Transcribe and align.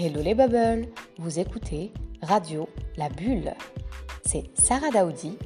Hello 0.00 0.22
les 0.22 0.36
bubbles, 0.36 0.86
vous 1.16 1.40
écoutez 1.40 1.92
Radio 2.22 2.68
La 2.96 3.08
Bulle. 3.08 3.52
C'est 4.24 4.44
Sarah 4.54 4.90
Daoudi, 4.92 5.36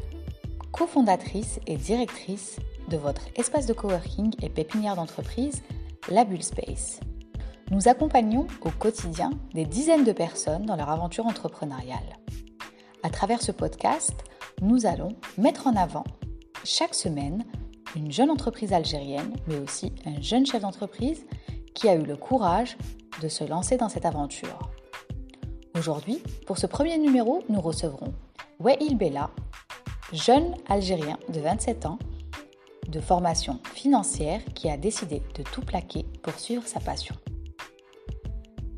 cofondatrice 0.72 1.58
et 1.66 1.78
directrice 1.78 2.58
de 2.88 2.98
votre 2.98 3.22
espace 3.36 3.64
de 3.64 3.72
coworking 3.72 4.34
et 4.42 4.50
pépinière 4.50 4.94
d'entreprise, 4.94 5.62
La 6.10 6.26
Bulle 6.26 6.42
Space. 6.42 7.00
Nous 7.70 7.88
accompagnons 7.88 8.46
au 8.60 8.68
quotidien 8.68 9.30
des 9.54 9.64
dizaines 9.64 10.04
de 10.04 10.12
personnes 10.12 10.66
dans 10.66 10.76
leur 10.76 10.90
aventure 10.90 11.26
entrepreneuriale. 11.26 12.18
À 13.02 13.08
travers 13.08 13.40
ce 13.40 13.52
podcast, 13.52 14.22
nous 14.60 14.84
allons 14.84 15.16
mettre 15.38 15.66
en 15.66 15.76
avant 15.76 16.04
chaque 16.62 16.94
semaine 16.94 17.42
une 17.96 18.12
jeune 18.12 18.30
entreprise 18.30 18.74
algérienne, 18.74 19.32
mais 19.46 19.58
aussi 19.58 19.94
un 20.04 20.20
jeune 20.20 20.44
chef 20.44 20.60
d'entreprise 20.60 21.24
qui 21.72 21.88
a 21.88 21.94
eu 21.94 22.04
le 22.04 22.16
courage 22.16 22.76
de 23.20 23.28
se 23.28 23.44
lancer 23.44 23.76
dans 23.76 23.88
cette 23.88 24.06
aventure. 24.06 24.58
Aujourd'hui, 25.76 26.22
pour 26.46 26.58
ce 26.58 26.66
premier 26.66 26.98
numéro, 26.98 27.42
nous 27.48 27.60
recevrons 27.60 28.12
Wael 28.60 28.96
Bella, 28.96 29.30
jeune 30.12 30.54
Algérien 30.68 31.18
de 31.28 31.40
27 31.40 31.86
ans, 31.86 31.98
de 32.88 33.00
formation 33.00 33.58
financière 33.74 34.42
qui 34.54 34.68
a 34.70 34.76
décidé 34.76 35.22
de 35.34 35.42
tout 35.42 35.62
plaquer 35.62 36.04
pour 36.22 36.34
suivre 36.34 36.66
sa 36.66 36.80
passion. 36.80 37.14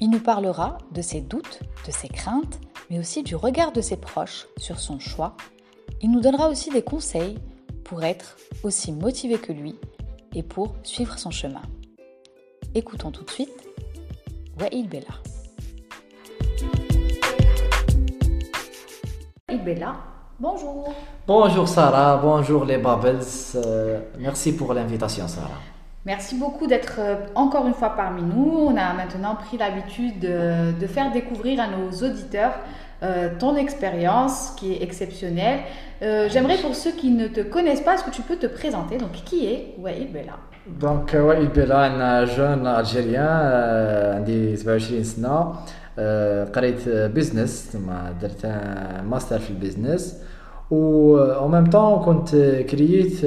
Il 0.00 0.10
nous 0.10 0.20
parlera 0.20 0.78
de 0.92 1.02
ses 1.02 1.20
doutes, 1.20 1.60
de 1.86 1.92
ses 1.92 2.08
craintes, 2.08 2.60
mais 2.90 2.98
aussi 2.98 3.22
du 3.22 3.36
regard 3.36 3.72
de 3.72 3.80
ses 3.80 3.96
proches 3.96 4.46
sur 4.56 4.78
son 4.78 4.98
choix. 4.98 5.36
Il 6.00 6.10
nous 6.10 6.20
donnera 6.20 6.48
aussi 6.48 6.70
des 6.70 6.82
conseils 6.82 7.38
pour 7.84 8.02
être 8.04 8.36
aussi 8.62 8.92
motivé 8.92 9.38
que 9.38 9.52
lui 9.52 9.76
et 10.34 10.42
pour 10.42 10.74
suivre 10.82 11.18
son 11.18 11.30
chemin. 11.30 11.62
Écoutons 12.74 13.10
tout 13.10 13.24
de 13.24 13.30
suite 13.30 13.68
Wael 14.60 14.86
Bella, 19.64 19.94
bonjour. 20.38 20.94
Bonjour 21.26 21.66
Sarah, 21.68 22.18
bonjour 22.18 22.64
les 22.64 22.78
Bubbles. 22.78 23.20
Euh, 23.56 24.00
merci 24.18 24.54
pour 24.54 24.72
l'invitation 24.74 25.26
Sarah. 25.26 25.60
Merci 26.04 26.36
beaucoup 26.36 26.66
d'être 26.66 26.96
euh, 26.98 27.16
encore 27.34 27.66
une 27.66 27.74
fois 27.74 27.90
parmi 27.90 28.22
nous. 28.22 28.68
On 28.68 28.76
a 28.76 28.92
maintenant 28.92 29.34
pris 29.34 29.56
l'habitude 29.56 30.20
de, 30.20 30.72
de 30.78 30.86
faire 30.86 31.10
découvrir 31.12 31.60
à 31.60 31.66
nos 31.66 31.90
auditeurs 31.90 32.52
euh, 33.03 33.29
ton 33.39 33.55
expérience 33.55 34.53
qui 34.57 34.73
est 34.73 34.83
exceptionnelle. 34.83 35.59
Euh, 36.01 36.27
J'aimerais 36.29 36.57
pour 36.57 36.75
ceux 36.75 36.91
qui 36.91 37.11
ne 37.11 37.27
te 37.27 37.41
connaissent 37.41 37.81
pas, 37.81 37.95
est-ce 37.95 38.03
que 38.03 38.11
tu 38.11 38.21
peux 38.21 38.35
te 38.35 38.47
présenter 38.47 38.97
Donc, 38.97 39.13
qui 39.25 39.45
est 39.47 39.75
Waïd 39.79 40.11
Bella 40.11 40.37
Donc, 40.67 41.13
Waïd 41.13 41.51
Bella, 41.51 41.81
un 41.83 42.25
jeune 42.25 42.65
Algérien, 42.67 43.29
عندي 44.15 44.55
27 44.55 45.03
سنة 45.03 45.53
قريت 46.55 46.89
بزنس 46.89 47.69
ثم 47.73 47.91
درت 48.21 48.45
ماستر 49.09 49.39
في 49.39 49.49
البزنس 49.49 50.17
و 50.71 51.17
او 51.17 51.47
ميم 51.47 51.69
طون 51.69 51.99
كنت 52.05 52.35
كرييت 52.69 53.17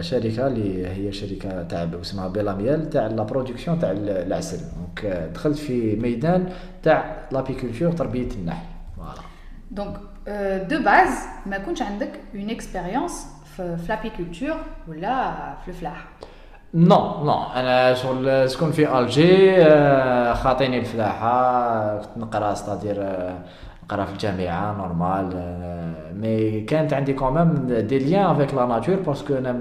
شركه 0.00 0.46
اللي 0.46 0.86
هي 0.86 1.12
شركه 1.12 1.62
تاع 1.62 1.88
اسمها 2.02 2.28
بيلاميال 2.28 2.90
تاع 2.90 3.06
لا 3.06 3.22
برودكسيون 3.22 3.78
تاع 3.78 3.90
العسل 3.96 4.58
دونك 4.58 5.30
دخلت 5.34 5.58
في 5.58 5.96
ميدان 5.96 6.48
تاع 6.82 7.28
لابيكولتور 7.32 7.92
تربيه 7.92 8.28
النحل 8.40 8.66
Donc, 9.70 9.94
euh, 10.28 10.64
de 10.64 10.78
base, 10.78 11.46
ما 11.46 11.58
كنتش 11.58 11.82
عندك 11.82 12.10
une 12.34 12.50
expérience 12.50 13.40
في 13.56 13.76
l'apiculture 13.88 14.88
ولا 14.88 15.32
في 15.64 15.68
الفلاحة 15.68 16.04
نو 16.74 17.24
نو 17.24 17.42
انا 17.56 17.94
شغل 17.94 18.50
سكون 18.50 18.70
في 18.72 18.98
الجي 18.98 19.64
خاطيني 20.34 20.78
الفلاحه 20.78 21.98
كنت 21.98 22.18
نقرا 22.18 22.54
ستادير 22.54 22.96
نقرا 23.84 24.04
في 24.04 24.12
الجامعه 24.12 24.76
نورمال 24.76 25.28
مي 26.14 26.60
كانت 26.60 26.92
عندي 26.92 27.12
كومام 27.12 27.66
دي 27.66 27.98
ليان 27.98 28.24
افيك 28.26 28.54
لا 28.54 28.66
ناتور 28.66 28.96
باسكو 28.96 29.34
انا 29.34 29.60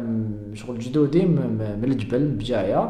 شغل 0.54 0.80
جدودي 0.80 1.26
من 1.26 1.82
الجبل 1.84 2.26
بجايه 2.28 2.90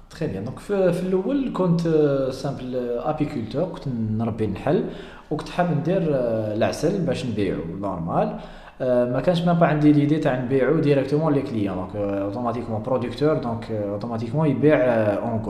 تري 0.19 0.27
بيان 0.27 0.43
دونك 0.43 0.59
في, 0.59 1.01
الأول 1.01 1.51
كنت 1.53 1.81
سامبل 2.31 2.75
ابيكولتور 3.03 3.63
كنت 3.63 3.83
نربي 3.87 4.45
النحل 4.45 4.83
وكنت 5.31 5.49
حاب 5.49 5.77
ندير 5.77 6.01
العسل 6.55 7.01
باش 7.05 7.25
نبيعو 7.25 7.61
نورمال 7.79 8.39
ما 8.81 9.21
كانش 9.25 9.41
ميم 9.41 9.53
با 9.53 9.67
عندي 9.67 9.93
ليدي 9.93 10.17
تاع 10.17 10.39
نبيعو 10.39 10.79
ديريكتومون 10.79 11.33
لي 11.33 11.41
كليون 11.41 11.75
دونك 11.75 11.95
اوتوماتيكمون 11.95 12.83
برودكتور 12.83 13.33
دونك 13.33 13.71
اوتوماتيكمون 13.71 14.47
يبيع 14.47 14.77
اون 14.77 15.41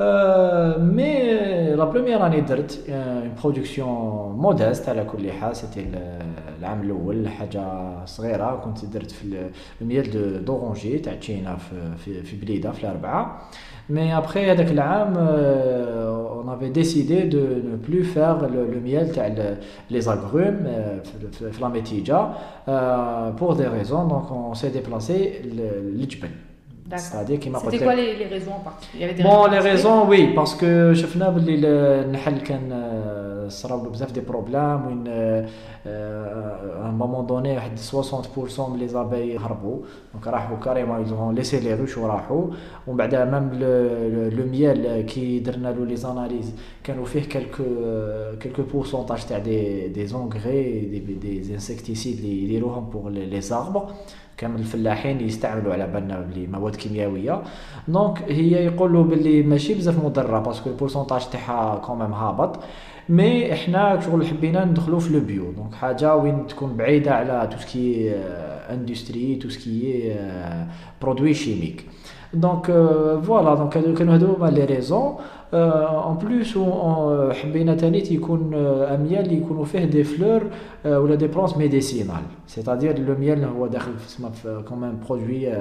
غرو 0.00 0.84
مي 0.84 1.74
لا 1.74 1.84
بروميير 1.84 2.26
اني 2.26 2.40
درت 2.40 2.84
اون 2.88 3.32
برودكسيون 3.42 4.32
مودست 4.32 4.88
على 4.88 5.04
كل 5.04 5.32
حال 5.32 5.56
سيتي 5.56 5.86
العام 6.58 6.82
الاول 6.82 7.28
حاجه 7.28 7.64
صغيره 8.04 8.56
كنت 8.64 8.84
درت 8.84 9.10
في 9.10 9.50
الميال 9.80 10.10
دو 10.10 10.38
دورونجي 10.38 10.98
تاع 10.98 11.14
تشينا 11.14 11.56
في 11.56 12.22
في 12.22 12.36
بليده 12.36 12.72
في 12.72 12.84
الاربعه 12.84 13.40
مي 13.90 14.16
ابخي 14.16 14.52
هذاك 14.52 14.70
العام 14.70 15.14
اون 15.18 16.48
افي 16.48 16.68
ديسيدي 16.68 17.20
دو 17.20 17.38
نو 17.38 17.76
بلو 17.88 18.02
فيغ 18.02 18.46
لو 18.46 18.80
ميال 18.80 19.12
تاع 19.12 19.56
لي 19.90 20.00
زاغروم 20.00 20.56
في 21.52 21.60
لا 21.60 21.68
ميتيجا 21.68 22.34
بور 23.40 23.54
دي 23.54 23.66
ريزون 23.66 24.08
دونك 24.08 24.30
اون 24.30 24.54
سي 24.54 24.68
ديبلاسي 24.68 25.38
للجبل 25.42 26.28
c'est-à-dire 26.95 27.39
qu'il 27.39 27.51
C'était 27.63 27.83
quoi 27.83 27.95
les, 27.95 28.25
raisons 28.25 28.53
en 28.53 28.59
particulier? 28.59 29.13
Bon, 29.23 29.47
les 29.47 29.59
raisons, 29.59 30.07
oui, 30.07 30.31
parce 30.35 30.55
que 30.55 30.93
je 30.93 31.05
suis 31.05 31.19
venu 31.19 31.25
صراو 33.47 33.83
له 33.83 33.89
بزاف 33.89 34.11
دي 34.11 34.21
بروبلام 34.21 34.87
وين 34.87 35.03
un 36.83 36.95
moment 37.01 37.27
donné 37.29 37.47
واحد 37.47 37.79
60% 37.79 38.59
من 38.59 38.79
لي 38.79 38.87
زاباي 38.87 39.37
هربوا 39.37 39.77
دونك 40.13 40.27
راحوا 40.27 40.57
كاريمون 40.57 41.01
يزون 41.01 41.35
ليسي 41.35 41.59
لي 41.59 41.73
روش 41.73 41.97
وراحوا. 41.97 42.47
ومن 42.87 42.97
بعد 42.97 43.15
ميم 43.15 43.49
لو 44.33 44.45
ميال 44.45 45.05
كي 45.05 45.39
درنا 45.39 45.67
له 45.67 45.85
لي 45.85 45.95
زاناليز 45.95 46.53
كانوا 46.83 47.05
فيه 47.05 47.23
كالكو 47.23 47.63
كالكو 48.39 48.63
بورسونتاج 48.73 49.25
تاع 49.25 49.37
دي 49.37 49.87
دي 49.87 50.07
زونغري 50.07 50.79
دي 50.79 50.99
دي 50.99 51.53
انسكتيسيد 51.53 52.17
اللي 52.17 52.43
يديروهم 52.43 52.89
بور 52.89 53.09
لي 53.09 53.41
زاربر 53.41 53.85
كامل 54.37 54.59
الفلاحين 54.59 55.21
يستعملوا 55.21 55.73
على 55.73 55.87
بالنا 55.87 56.19
بلي 56.19 56.47
مواد 56.47 56.75
كيميائية. 56.75 57.41
دونك 57.87 58.21
هي 58.21 58.65
يقولوا 58.65 59.03
باللي 59.03 59.43
ماشي 59.43 59.73
بزاف 59.73 60.05
مضرة 60.05 60.39
باسكو 60.39 60.69
البورسونتاج 60.69 61.29
تاعها 61.29 61.75
كوميم 61.75 62.13
هابط. 62.13 62.59
مي 63.09 63.53
إحنا 63.53 63.99
شغل 63.99 64.27
حبينا 64.27 64.65
ندخلوا 64.65 64.99
في 64.99 65.13
لو 65.13 65.19
بيو. 65.19 65.51
دونك 65.51 65.73
حاجة 65.75 66.15
وين 66.15 66.47
تكون 66.47 66.77
بعيدة 66.77 67.11
على 67.11 67.49
تو 67.51 67.57
سكي 67.57 68.11
اندستري 68.69 69.35
تو 69.35 69.49
سكي 69.49 70.15
برودوي 71.01 71.33
شيميك 71.33 71.85
دونك 72.33 72.65
فوالا. 73.23 73.55
دونك 73.55 73.73
كانوا 73.97 74.13
هادو 74.13 74.33
هما 74.33 74.47
لي 74.47 74.65
ريزون 74.65 75.15
اون 75.54 76.16
بلوس 76.16 76.58
حبينا 77.36 77.74
تاني 77.74 78.00
تيكون 78.00 78.54
اميال 78.54 79.24
اللي 79.24 79.36
يكونوا 79.36 79.64
فيه 79.64 79.84
دي 79.84 80.04
فلور 80.04 80.42
ولا 80.84 81.14
دي 81.14 81.26
بلونس 81.26 81.56
ميديسينال 81.56 82.22
سيتادير 82.46 82.98
لو 82.98 83.14
ميال 83.14 83.44
هو 83.44 83.66
داخل 83.66 83.92
في 84.42 84.62
كومام 84.68 84.98
برودوي 85.08 85.52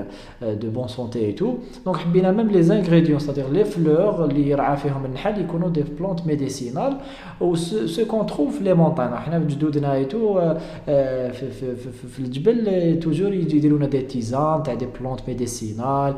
دو 0.41 0.69
بون 0.69 0.87
سونتي 0.87 1.19
اي 1.25 1.31
تو 1.31 1.53
دونك 1.85 1.97
حبينا 1.97 2.31
ميم 2.31 2.47
لي 2.47 2.63
زانغريديون 2.63 3.19
سيتادير 3.19 3.49
لي 3.49 3.63
فلور 3.63 4.25
اللي 4.25 4.49
يرعى 4.49 4.77
فيهم 4.77 5.05
النحل 5.05 5.41
يكونوا 5.41 5.69
دي 5.69 5.83
بلونت 5.99 6.27
ميديسينال 6.27 6.97
و 7.41 7.55
سو 7.55 8.05
كون 8.05 8.25
تروف 8.25 8.61
لي 8.61 8.73
مونتان 8.73 9.15
حنا 9.15 9.39
بجدودنا 9.39 9.93
اي 9.93 10.05
تو 10.05 10.39
في, 10.85 11.31
في, 11.51 11.75
في, 11.75 12.07
في 12.07 12.19
الجبل 12.19 12.99
توجور 12.99 13.33
يديروا 13.33 13.77
لنا 13.77 13.87
دي 13.87 14.01
تيزان 14.01 14.63
تاع 14.63 14.73
دي 14.73 14.87
بلونت 14.99 15.19
ميديسينال 15.27 16.13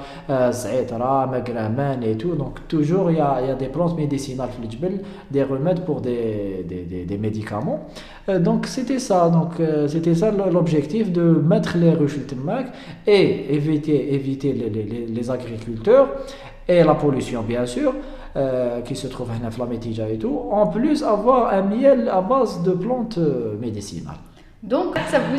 زعتره 0.50 1.26
مقرامان 1.26 2.04
اي 2.04 2.14
تو 2.14 2.34
دونك 2.34 2.60
توجور 2.70 3.12
يا 3.12 3.40
يا 3.40 3.54
des 3.65 3.71
plantes 3.71 3.97
médicinales 3.97 4.51
des 5.31 5.43
remèdes 5.43 5.85
pour 5.85 6.01
des, 6.01 6.65
des, 7.09 7.19
médicaments. 7.19 7.81
Euh, 8.29 8.39
donc 8.39 8.67
c'était 8.67 8.99
ça, 8.99 9.31
donc 9.31 9.53
euh, 9.61 9.89
c'était 9.89 10.15
ça 10.15 10.31
l'objectif 10.31 11.13
de 11.13 11.23
mettre 11.23 11.77
les 11.79 11.93
ruches 11.93 12.19
et 13.07 13.55
éviter, 13.55 14.15
éviter 14.15 14.53
les, 14.53 15.31
agriculteurs 15.31 16.09
et 16.69 16.83
la 16.83 16.95
pollution 16.95 17.43
bien 17.43 17.67
sûr 17.67 17.95
euh, 18.37 18.81
qui 18.83 18.97
se 18.97 19.07
trouve 19.07 19.29
dans 19.29 19.65
la 19.65 20.11
et 20.11 20.19
tout. 20.19 20.39
En 20.51 20.67
plus 20.67 21.03
avoir 21.03 21.53
un 21.53 21.63
miel 21.63 22.09
à 22.09 22.21
base 22.21 22.63
de 22.63 22.73
plantes 22.73 23.19
médicinales 23.61 24.21
donc, 24.65 24.97
ça 25.11 25.19
vous 25.19 25.39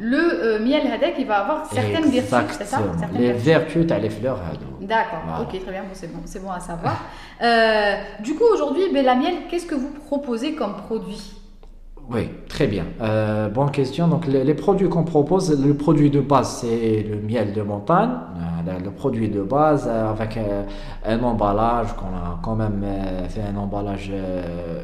le 0.00 0.16
euh, 0.16 0.58
miel 0.58 0.90
hadek, 0.90 1.16
il 1.18 1.26
va 1.26 1.40
avoir 1.40 1.66
certaines 1.66 2.08
vertus, 2.08 2.56
c'est 2.56 2.64
ça? 2.64 2.80
Les 3.12 3.32
vertus, 3.32 3.86
tu 3.86 3.94
les 4.00 4.08
fleurs. 4.08 4.40
D'accord, 4.80 5.42
ok, 5.42 5.60
très 5.62 5.70
bien, 5.70 5.84
c'est 5.92 6.10
bon, 6.10 6.20
bon 6.42 6.50
à 6.50 6.60
savoir. 6.60 7.04
du 8.20 8.34
coup, 8.34 8.44
aujourd'hui, 8.50 8.90
la 8.90 9.14
miel, 9.14 9.34
qu'est-ce 9.50 9.66
que 9.66 9.74
vous 9.74 9.90
proposez 10.06 10.54
comme 10.54 10.76
produit? 10.76 11.34
Oui, 12.10 12.28
très 12.48 12.66
bien. 12.66 12.84
Euh, 13.00 13.48
bonne 13.48 13.70
question. 13.70 14.08
Donc, 14.08 14.26
les, 14.26 14.54
produits 14.54 14.88
qu'on 14.88 15.04
propose, 15.04 15.64
le 15.64 15.74
produit 15.74 16.10
de 16.10 16.20
base, 16.20 16.60
c'est 16.60 17.04
le 17.08 17.16
miel 17.16 17.52
de 17.52 17.62
montagne 17.62 18.10
Euh, 18.63 18.79
le, 18.83 18.91
produit 18.91 19.29
de 19.29 19.41
base 19.41 19.87
euh, 19.87 20.11
avec 20.11 20.37
un 21.05 21.23
emballage 21.23 21.93
qu'on 21.95 22.07
a 22.07 22.39
quand 22.41 22.55
même 22.55 22.83
fait 23.29 23.41
un 23.41 23.55
emballage 23.57 24.11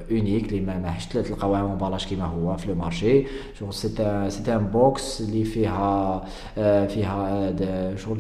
unique. 0.09 0.51
Les 0.51 0.62
mêmes 0.62 0.86
un 0.86 1.65
emballage 1.65 2.06
qui 2.07 2.15
m'a 2.15 2.31
le 2.68 2.75
marché. 2.75 3.27
C'est 3.71 4.00
un, 4.00 4.27
un 4.27 4.59
box 4.59 5.24
qui 5.31 5.45
fait 5.45 5.68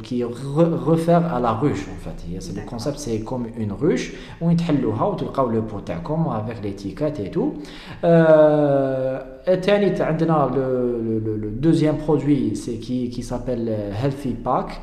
qui 0.03 0.23
refaire 0.23 1.33
à 1.33 1.39
la 1.39 1.51
ruche 1.51 1.87
en 1.93 1.99
fait. 2.03 2.55
Le 2.55 2.65
concept, 2.65 2.99
c'est 2.99 3.19
comme 3.21 3.47
une 3.57 3.71
ruche 3.73 4.13
où 4.41 4.53
tu 4.53 4.63
le 4.71 5.61
pot 5.61 5.81
avec 6.31 6.63
l'étiquette 6.63 7.19
et 7.19 7.29
tout. 7.29 7.53
الثاني 9.47 10.01
عندنا 10.01 10.49
le 10.55 11.49
deuxième 11.51 11.97
produit 11.97 12.55
c'est 12.55 12.79
qui 12.79 13.09
qui 13.09 13.21
s'appelle 13.23 13.71
healthy 14.01 14.33
pack 14.33 14.81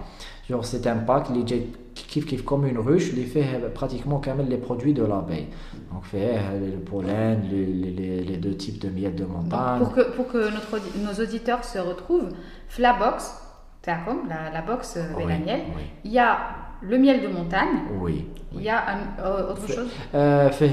genre 0.49 0.65
c'est 0.65 0.87
un 0.87 0.97
pack 0.97 1.27
qui 1.45 1.53
est 1.53 1.67
kif 1.93 2.25
kif 2.25 2.43
comme 2.43 2.65
une 2.67 2.79
ruche. 2.79 3.13
Qui 3.13 3.23
fait 3.23 3.71
pratiquement 3.73 4.19
quand 4.23 4.35
même 4.35 4.49
les 4.49 4.57
produits 4.57 4.93
de 4.93 5.03
l'abeille. 5.03 5.47
Donc 5.91 6.05
fait 6.05 6.39
le 6.59 6.79
pollen 6.79 7.43
les, 7.49 7.65
les, 7.65 8.21
les, 8.21 8.37
deux 8.37 8.55
types 8.55 8.79
de 8.79 8.89
miel 8.89 9.15
de 9.15 9.25
montagne. 9.25 9.79
pour 9.79 9.93
que 9.93 10.01
pour 10.11 10.27
que 10.27 10.37
notre, 10.53 10.79
nos 10.97 11.23
auditeurs 11.23 11.63
se 11.63 11.79
retrouvent 11.79 12.29
Flabox 12.67 13.43
la, 13.87 14.51
la 14.51 14.61
box 14.61 14.99
oui, 15.17 15.25
miel 15.25 15.61
il 16.03 16.11
y 16.11 16.19
a 16.19 16.37
le 16.81 16.97
miel 16.97 17.21
de 17.21 17.27
montagne. 17.27 17.83
Oui. 18.01 18.25
Il 18.53 18.63
y 18.63 18.69
a 18.69 18.81
euh, 19.19 19.51
autre 19.51 19.67
chose? 19.67 19.89
euh, 20.15 20.49
fait, 20.51 20.69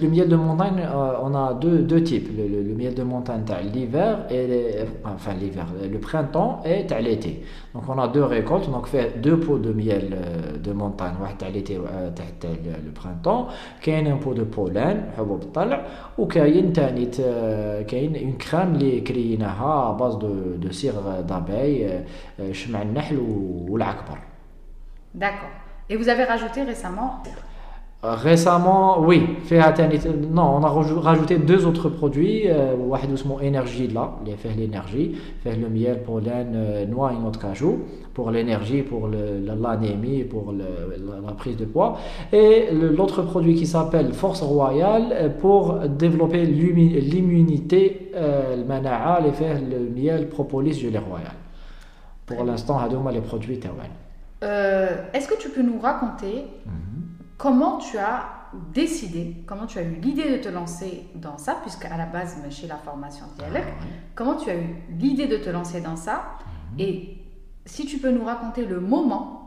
le, 0.00 0.08
miel 0.08 0.28
de 0.28 0.36
montagne, 0.36 0.80
euh, 0.80 1.12
on 1.22 1.34
a 1.34 1.54
deux, 1.54 1.80
deux 1.80 2.02
types. 2.02 2.28
Le, 2.36 2.74
miel 2.74 2.94
de 2.94 3.02
montagne, 3.02 3.44
l'hiver 3.72 4.26
et 4.30 4.76
enfin 5.04 5.34
l'hiver, 5.34 5.66
le 5.90 5.98
printemps 5.98 6.62
et 6.64 6.86
l'été. 7.02 7.44
Donc 7.74 7.84
on 7.88 7.98
a 7.98 8.08
deux 8.08 8.24
récoltes. 8.24 8.70
Donc 8.70 8.86
fait 8.88 9.20
deux 9.20 9.38
pots 9.38 9.58
de 9.58 9.72
miel 9.72 10.14
euh, 10.14 10.58
de 10.58 10.72
montagne. 10.72 11.14
l'été, 11.52 11.76
le 11.76 12.90
printemps. 12.92 13.48
Kayen 13.82 14.06
un 14.12 14.16
pot 14.16 14.34
de 14.34 14.44
pollen, 14.44 15.04
ou 16.18 16.26
kayen 16.26 16.72
une 17.92 18.36
crème 18.38 18.78
qui 18.78 18.96
est 18.96 19.02
créée 19.02 19.38
à 19.42 19.94
base 19.98 20.18
de, 20.18 20.56
de 20.56 20.72
cire 20.72 20.94
d'abeille, 21.26 21.86
chemin 22.52 22.84
nahl 22.84 23.18
ou 23.18 23.76
l'akbar. 23.76 24.16
D'accord. 25.14 25.50
Et 25.88 25.96
vous 25.96 26.08
avez 26.08 26.24
rajouté 26.24 26.62
récemment 26.62 27.22
Récemment, 28.04 29.00
oui. 29.00 29.22
Non, 30.32 30.56
on 30.56 30.64
a 30.64 30.68
rajouté 30.68 31.38
deux 31.38 31.64
autres 31.66 31.88
produits. 31.88 32.48
Euh, 32.48 32.74
doucement 33.08 33.38
énergie 33.38 33.86
là, 33.86 34.16
il 34.26 34.32
a 34.32 34.36
fait 34.36 34.52
l'énergie, 34.56 35.16
fait 35.44 35.54
le 35.54 35.68
miel, 35.68 36.02
pollen, 36.02 36.52
euh, 36.56 36.84
noix 36.84 37.12
et 37.12 37.22
notre 37.22 37.38
cajou 37.38 37.82
pour 38.12 38.32
l'énergie, 38.32 38.82
pour 38.82 39.06
l'anémie, 39.06 40.24
pour 40.24 40.52
la, 40.52 41.32
prise 41.34 41.56
de 41.56 41.64
poids. 41.64 41.96
Et 42.32 42.70
l'autre 42.72 43.22
produit 43.22 43.54
qui 43.54 43.66
s'appelle 43.66 44.12
Force 44.12 44.42
Royale 44.42 45.12
euh, 45.12 45.28
pour 45.28 45.78
développer 45.88 46.44
l'immunité, 46.44 48.10
le 48.16 48.64
mana'a, 48.64 49.20
il 49.24 49.32
fait 49.32 49.60
le 49.60 49.78
miel, 49.78 50.28
propolis, 50.28 50.74
gelée 50.74 50.98
royale. 50.98 51.36
Pour 52.26 52.42
l'instant, 52.42 52.80
les 53.12 53.20
produits 53.20 53.60
Tawan. 53.60 54.01
Euh, 54.42 55.04
est-ce 55.12 55.28
que 55.28 55.38
tu 55.38 55.48
peux 55.48 55.62
nous 55.62 55.78
raconter 55.78 56.46
mhm. 56.66 57.06
comment 57.38 57.78
tu 57.78 57.98
as 57.98 58.24
décidé, 58.74 59.36
comment 59.46 59.66
tu 59.66 59.78
as 59.78 59.82
eu 59.82 59.94
l'idée 60.02 60.30
de 60.30 60.42
te 60.42 60.48
lancer 60.48 61.04
dans 61.14 61.38
ça, 61.38 61.56
puisque 61.62 61.84
à 61.86 61.96
la 61.96 62.06
base, 62.06 62.36
chez 62.50 62.66
la 62.66 62.76
formation 62.76 63.24
dialogue, 63.38 63.62
ah 63.66 63.84
comment 64.14 64.36
tu 64.36 64.50
as 64.50 64.56
eu 64.56 64.76
l'idée 64.98 65.26
de 65.26 65.36
te 65.36 65.48
lancer 65.48 65.80
dans 65.80 65.96
ça 65.96 66.36
mhm. 66.72 66.80
Et 66.80 67.18
si 67.64 67.86
tu 67.86 67.98
peux 67.98 68.10
nous 68.10 68.24
raconter 68.24 68.64
le 68.66 68.80
moment 68.80 69.38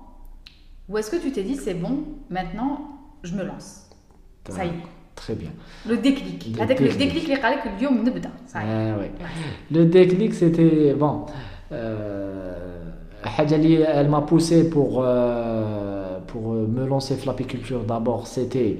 où 0.87 0.97
est-ce 0.97 1.09
que 1.09 1.17
tu 1.17 1.31
t'es 1.31 1.43
dit, 1.43 1.55
c'est 1.55 1.73
bon, 1.73 2.03
maintenant, 2.29 2.99
je 3.23 3.33
me 3.33 3.43
lance 3.43 3.89
Ça 4.49 4.65
y 4.65 4.69
est. 4.69 4.71
Très 5.15 5.33
bien. 5.33 5.49
Le 5.87 5.97
déclic. 5.97 6.57
Le 6.59 6.65
déclic, 6.65 6.91
le 6.91 6.97
déclic, 6.97 7.39
ah, 7.43 7.51
Le 9.71 9.85
déclic, 9.85 10.33
c'était 10.33 10.93
bon. 10.93 11.25
Euh, 11.71 12.91
elle 13.24 14.08
m'a 14.08 14.22
poussé 14.22 14.70
pour, 14.70 15.02
euh, 15.04 16.18
pour 16.26 16.52
me 16.52 16.86
lancer 16.86 17.16
dans 17.16 17.32
l'apiculture 17.32 17.84
d'abord, 17.84 18.26
c'était 18.26 18.78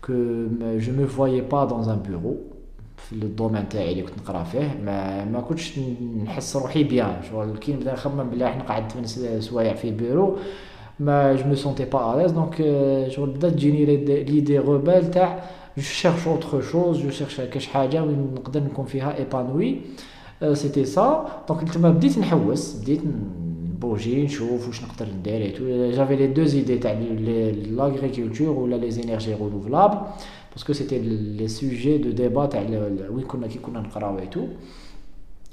que 0.00 0.48
je 0.78 0.90
ne 0.90 0.96
me 0.96 1.04
voyais 1.04 1.42
pas 1.42 1.66
dans 1.66 1.88
un 1.90 1.96
bureau. 1.96 2.38
في 3.00 3.12
الدومين 3.12 3.68
تاعي 3.68 3.92
اللي 3.92 4.02
كنت 4.02 4.18
نقرا 4.18 4.44
فيه 4.44 4.80
ما 4.84 5.24
ما 5.24 5.40
كنتش 5.40 5.78
نحس 6.24 6.56
روحي 6.56 6.84
بيان 6.84 7.16
شغل 7.30 7.56
كي 7.56 7.72
نبدا 7.72 7.92
نخمم 7.92 8.30
بلي 8.30 8.44
راح 8.44 8.56
نقعد 8.56 8.92
8 8.92 9.40
سوايع 9.40 9.74
في 9.74 9.90
بيرو 9.90 10.36
ما 11.00 11.36
جو 11.36 11.44
مو 11.44 11.54
سونتي 11.54 11.84
با 11.84 12.14
اليز 12.14 12.32
دونك 12.32 12.54
شغل 13.08 13.30
بدات 13.30 13.52
تجيني 13.52 13.84
ليدي 14.24 14.58
غوبال 14.58 15.10
تاع 15.10 15.44
جو 15.76 15.82
شيرش 15.82 16.28
اوتر 16.28 16.60
شوز 16.60 16.98
جو 17.02 17.10
شيرش 17.10 17.40
كاش 17.40 17.66
حاجه 17.66 18.02
وين 18.02 18.34
نقدر 18.34 18.60
نكون 18.60 18.84
فيها 18.84 19.18
ايبانوي 19.18 19.80
سيتي 20.52 20.84
سا 20.84 21.26
دونك 21.48 21.72
تما 21.72 21.90
بديت 21.90 22.18
نحوس 22.18 22.76
بديت 22.76 23.00
بوجي 23.84 24.24
نشوف 24.24 24.68
واش 24.68 24.82
نقدر 24.82 25.06
ندير 25.18 25.42
ايتو 25.42 25.90
جافي 25.90 26.16
لي 26.16 26.26
دوز 26.26 26.54
ايدي 26.54 26.78
تاع 26.78 26.92
لاغريكولتور 26.92 28.58
ولا 28.58 28.76
لي 28.76 28.90
زينيرجي 28.90 29.34
رونوفلابل 29.34 29.98
باسكو 30.52 30.72
سيتي 30.72 30.98
لي 30.98 31.48
سوجي 31.48 31.98
دو 31.98 32.10
ديبا 32.10 32.46
تاع 32.46 32.60
وين 33.10 33.24
كنا 33.24 33.46
كي 33.46 33.58
كنا 33.58 33.80
نقراو 33.80 34.18
ايتو 34.18 34.46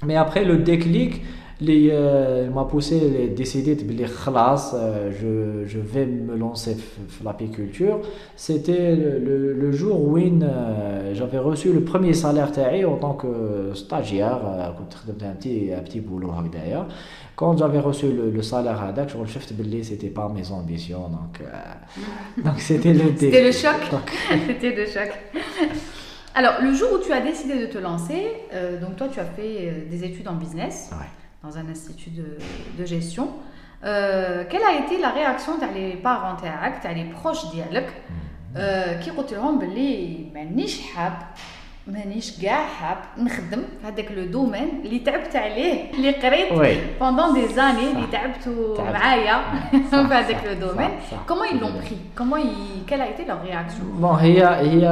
مي 0.02 0.20
ابخي 0.20 0.44
لو 0.44 0.54
ديكليك 0.54 1.22
les 1.61 1.89
euh, 1.91 2.49
m'a 2.49 2.65
poussé 2.65 2.99
les 2.99 3.27
décider 3.29 3.75
de 3.75 3.91
les 3.91 4.05
classes 4.05 4.75
euh, 4.75 5.11
je, 5.11 5.67
je 5.67 5.79
vais 5.79 6.05
me 6.05 6.35
lancer 6.35 6.75
l'apiculture 7.23 7.99
c'était 8.35 8.95
le, 8.95 9.19
le, 9.19 9.53
le, 9.53 9.71
jour 9.71 10.01
où 10.01 10.17
euh, 10.17 11.13
j'avais 11.13 11.37
reçu 11.37 11.71
le 11.71 11.81
premier 11.81 12.13
salaire 12.13 12.51
taillé 12.51 12.85
en 12.85 12.97
tant 12.97 13.13
que 13.13 13.71
stagiaire 13.75 14.39
un 14.45 15.35
petit 15.35 15.69
un 15.77 15.81
petit 15.81 15.99
boulot 15.99 16.31
hein, 16.31 16.43
d'ailleurs 16.51 16.87
quand 17.35 17.57
j'avais 17.57 17.79
reçu 17.79 18.11
le, 18.11 18.41
salaire 18.43 18.79
à 18.83 18.91
Dak, 18.91 19.09
je 19.09 19.17
me 19.17 19.25
suis 19.25 19.39
dit 19.39 19.83
c'était 19.83 20.11
pas 20.11 20.29
mes 20.29 20.51
ambitions. 20.51 21.09
Donc, 21.09 21.41
donc 22.45 22.59
c'était 22.59 22.93
le 22.93 23.05
C'était 23.17 23.43
le 23.43 23.51
choc. 23.51 23.71
C'était 24.47 24.75
le 24.75 24.85
choc. 24.85 25.09
Alors, 26.35 26.53
le 26.61 26.71
jour 26.75 26.89
où 26.93 26.99
tu 26.99 27.11
as 27.11 27.21
décidé 27.21 27.59
de 27.59 27.65
te 27.65 27.79
lancer, 27.79 28.21
donc 28.79 28.97
toi, 28.97 29.07
tu 29.11 29.19
as 29.19 29.25
fait 29.25 29.87
des 29.89 30.03
études 30.03 30.27
en 30.27 30.35
business 30.35 30.91
dans 31.43 31.57
un 31.57 31.67
institut 31.69 32.11
de, 32.11 32.85
gestion. 32.85 33.29
Euh, 33.83 34.45
quelle 34.49 34.63
a 34.63 34.79
été 34.85 34.97
la 34.97 35.09
réaction 35.09 35.57
des 35.57 35.97
parents, 35.97 36.37
des 36.41 36.47
proches, 37.11 37.43
mm-hmm. 37.43 38.57
euh, 38.57 38.93
qui 38.99 39.11
ont 39.11 39.23
dit 39.23 39.33
que 39.33 39.35
مانيش 41.88 42.00
حاب 42.00 42.06
مانيش 42.06 42.42
كاع 42.42 42.66
حاب 42.66 42.96
نخدم 43.18 43.62
في 43.80 43.86
هذاك 43.86 44.12
لو 44.12 44.26
دومين 44.26 44.68
اللي 44.84 44.98
تعبت 44.98 45.36
عليه 45.36 45.92
اللي 45.92 46.10
قريت 46.10 46.48
pendant 47.00 47.34
des 47.34 47.56
années 47.56 47.96
اللي 47.96 48.06
تعبتوا 48.12 48.90
معايا 48.92 49.42
في 49.90 49.96
هذاك 49.96 50.44
لو 50.46 50.68
دومين 50.68 50.90
comment 51.28 51.44
ils 51.50 51.60
l'ont 51.60 51.82
pris 51.82 52.20
comment 52.20 52.36
ils... 52.36 52.84
quelle 52.86 53.00
a 53.00 53.08
été 53.08 53.24
leur 53.24 53.42
réaction 53.42 53.84
bon 54.02 54.14
هي 54.20 54.44
هي 54.44 54.84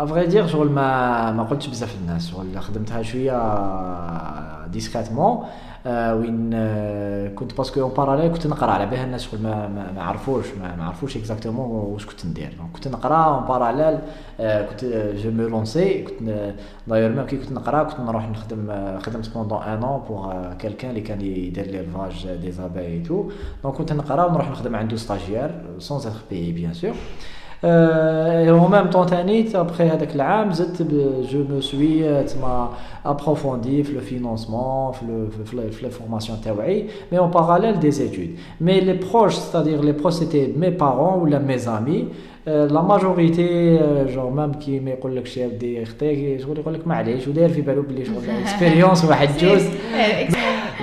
à 0.00 0.04
vrai 0.04 0.32
dire 0.32 0.46
شغل 0.46 0.70
ما 0.70 1.32
ما 1.32 1.42
قلتش 1.42 1.66
بزاف 1.66 1.94
الناس 1.94 2.30
شغل 2.30 2.60
خدمتها 2.60 3.02
شويه 3.02 3.36
ديسكريتمون 4.66 5.46
وين 5.85 6.49
كنت 7.35 7.57
باسكو 7.57 7.81
اون 7.81 7.91
باراليل 7.93 8.31
كنت 8.31 8.47
نقرا 8.47 8.71
على 8.71 8.85
بها 8.85 9.03
الناس 9.03 9.21
شغل 9.23 9.41
ما, 9.41 9.67
ما, 9.95 10.03
عرفوش 10.03 10.45
ما, 10.77 10.83
عرفوش 10.83 11.17
اكزاكتومون 11.17 11.69
واش 11.69 12.05
كنت 12.05 12.25
ندير. 12.25 12.57
كنت 12.73 12.87
نقرا 12.87 13.15
اون 13.15 13.45
باراليل 13.47 13.99
كنت 14.69 14.85
جو 15.15 15.31
مو 15.31 15.47
لونسي 15.47 16.03
كنت 16.03 16.53
داير 16.87 17.11
ميم 17.11 17.25
كي 17.25 17.37
كنت 17.37 17.51
نقرا 17.51 17.83
كنت 17.83 17.99
نروح 17.99 18.29
نخدم 18.29 18.71
خدمت 18.99 19.33
بوندون 19.33 19.63
ان 19.63 19.83
ان 19.83 19.99
بوغ 20.09 20.53
كيلكان 20.53 20.89
اللي 20.89 21.01
كان 21.01 21.21
يدير 21.21 21.65
ليلفاج 21.65 22.27
دي 22.41 22.51
زاباي 22.51 22.99
تو 22.99 23.29
دونك 23.63 23.75
كنت 23.75 23.93
نقرا 23.93 24.25
ونروح 24.25 24.49
نخدم 24.51 24.75
عنده 24.75 24.97
ستاجير 24.97 25.51
سون 25.79 25.97
اتر 25.97 26.11
بي 26.29 26.51
بيان 26.51 26.73
سور 26.73 26.95
et 27.64 28.50
en 28.50 28.68
même 28.68 28.90
temps, 28.90 29.06
après 29.54 29.90
avec 29.90 30.14
l'âme, 30.14 30.52
je 30.54 31.38
me 31.38 31.60
suis 31.60 32.04
euh, 32.04 32.22
approfondi 33.04 33.82
le 33.82 34.00
financement, 34.00 34.92
la 35.82 35.90
formation 35.90 36.34
théorique, 36.36 36.90
mais 37.10 37.18
en 37.18 37.28
parallèle 37.28 37.78
des 37.78 38.02
études. 38.02 38.36
Mais 38.60 38.80
les 38.80 38.94
proches, 38.94 39.36
c'est-à-dire 39.36 39.82
les 39.82 39.94
proches, 39.94 40.14
c'était 40.14 40.52
mes 40.54 40.70
parents 40.70 41.18
ou 41.18 41.26
mes 41.26 41.68
amis. 41.68 42.08
لا 42.46 42.82
ماجوريتي 42.82 43.78
جو 44.14 44.30
مام 44.30 44.52
كي 44.52 44.80
ما 44.80 44.90
يقول 44.90 45.16
لك 45.16 45.26
شي 45.26 45.46
ودي 45.46 45.82
اختي 45.82 46.38
شغل 46.38 46.58
يقول 46.58 46.74
لك 46.74 46.86
معليش 46.86 47.28
وداير 47.28 47.48
في 47.48 47.60
بالو 47.60 47.82
بلي 47.82 48.04
شغل 48.04 48.30
اكسبيريونس 48.42 49.04
واحد 49.04 49.28
جوج 49.38 49.60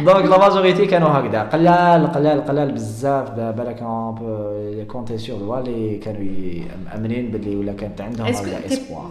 دونك 0.05 0.25
لا 0.25 0.38
ماجوريتي 0.38 0.86
كانوا 0.86 1.10
هكذا 1.10 1.41
قلال 1.41 2.12
قلال 2.12 2.46
قلال 2.46 2.72
بزاف 2.72 3.32
بالك 3.32 3.84
لي 4.77 4.86
كونتي 4.86 5.17
سور 5.17 5.39
دوا 5.39 5.60
اللي 5.60 5.98
كانوا 5.98 6.22
مامنين 6.86 7.32
باللي 7.32 7.55
ولا 7.55 7.74
كانت 7.74 8.01
عندهم 8.01 8.27
اسبوار 8.27 9.10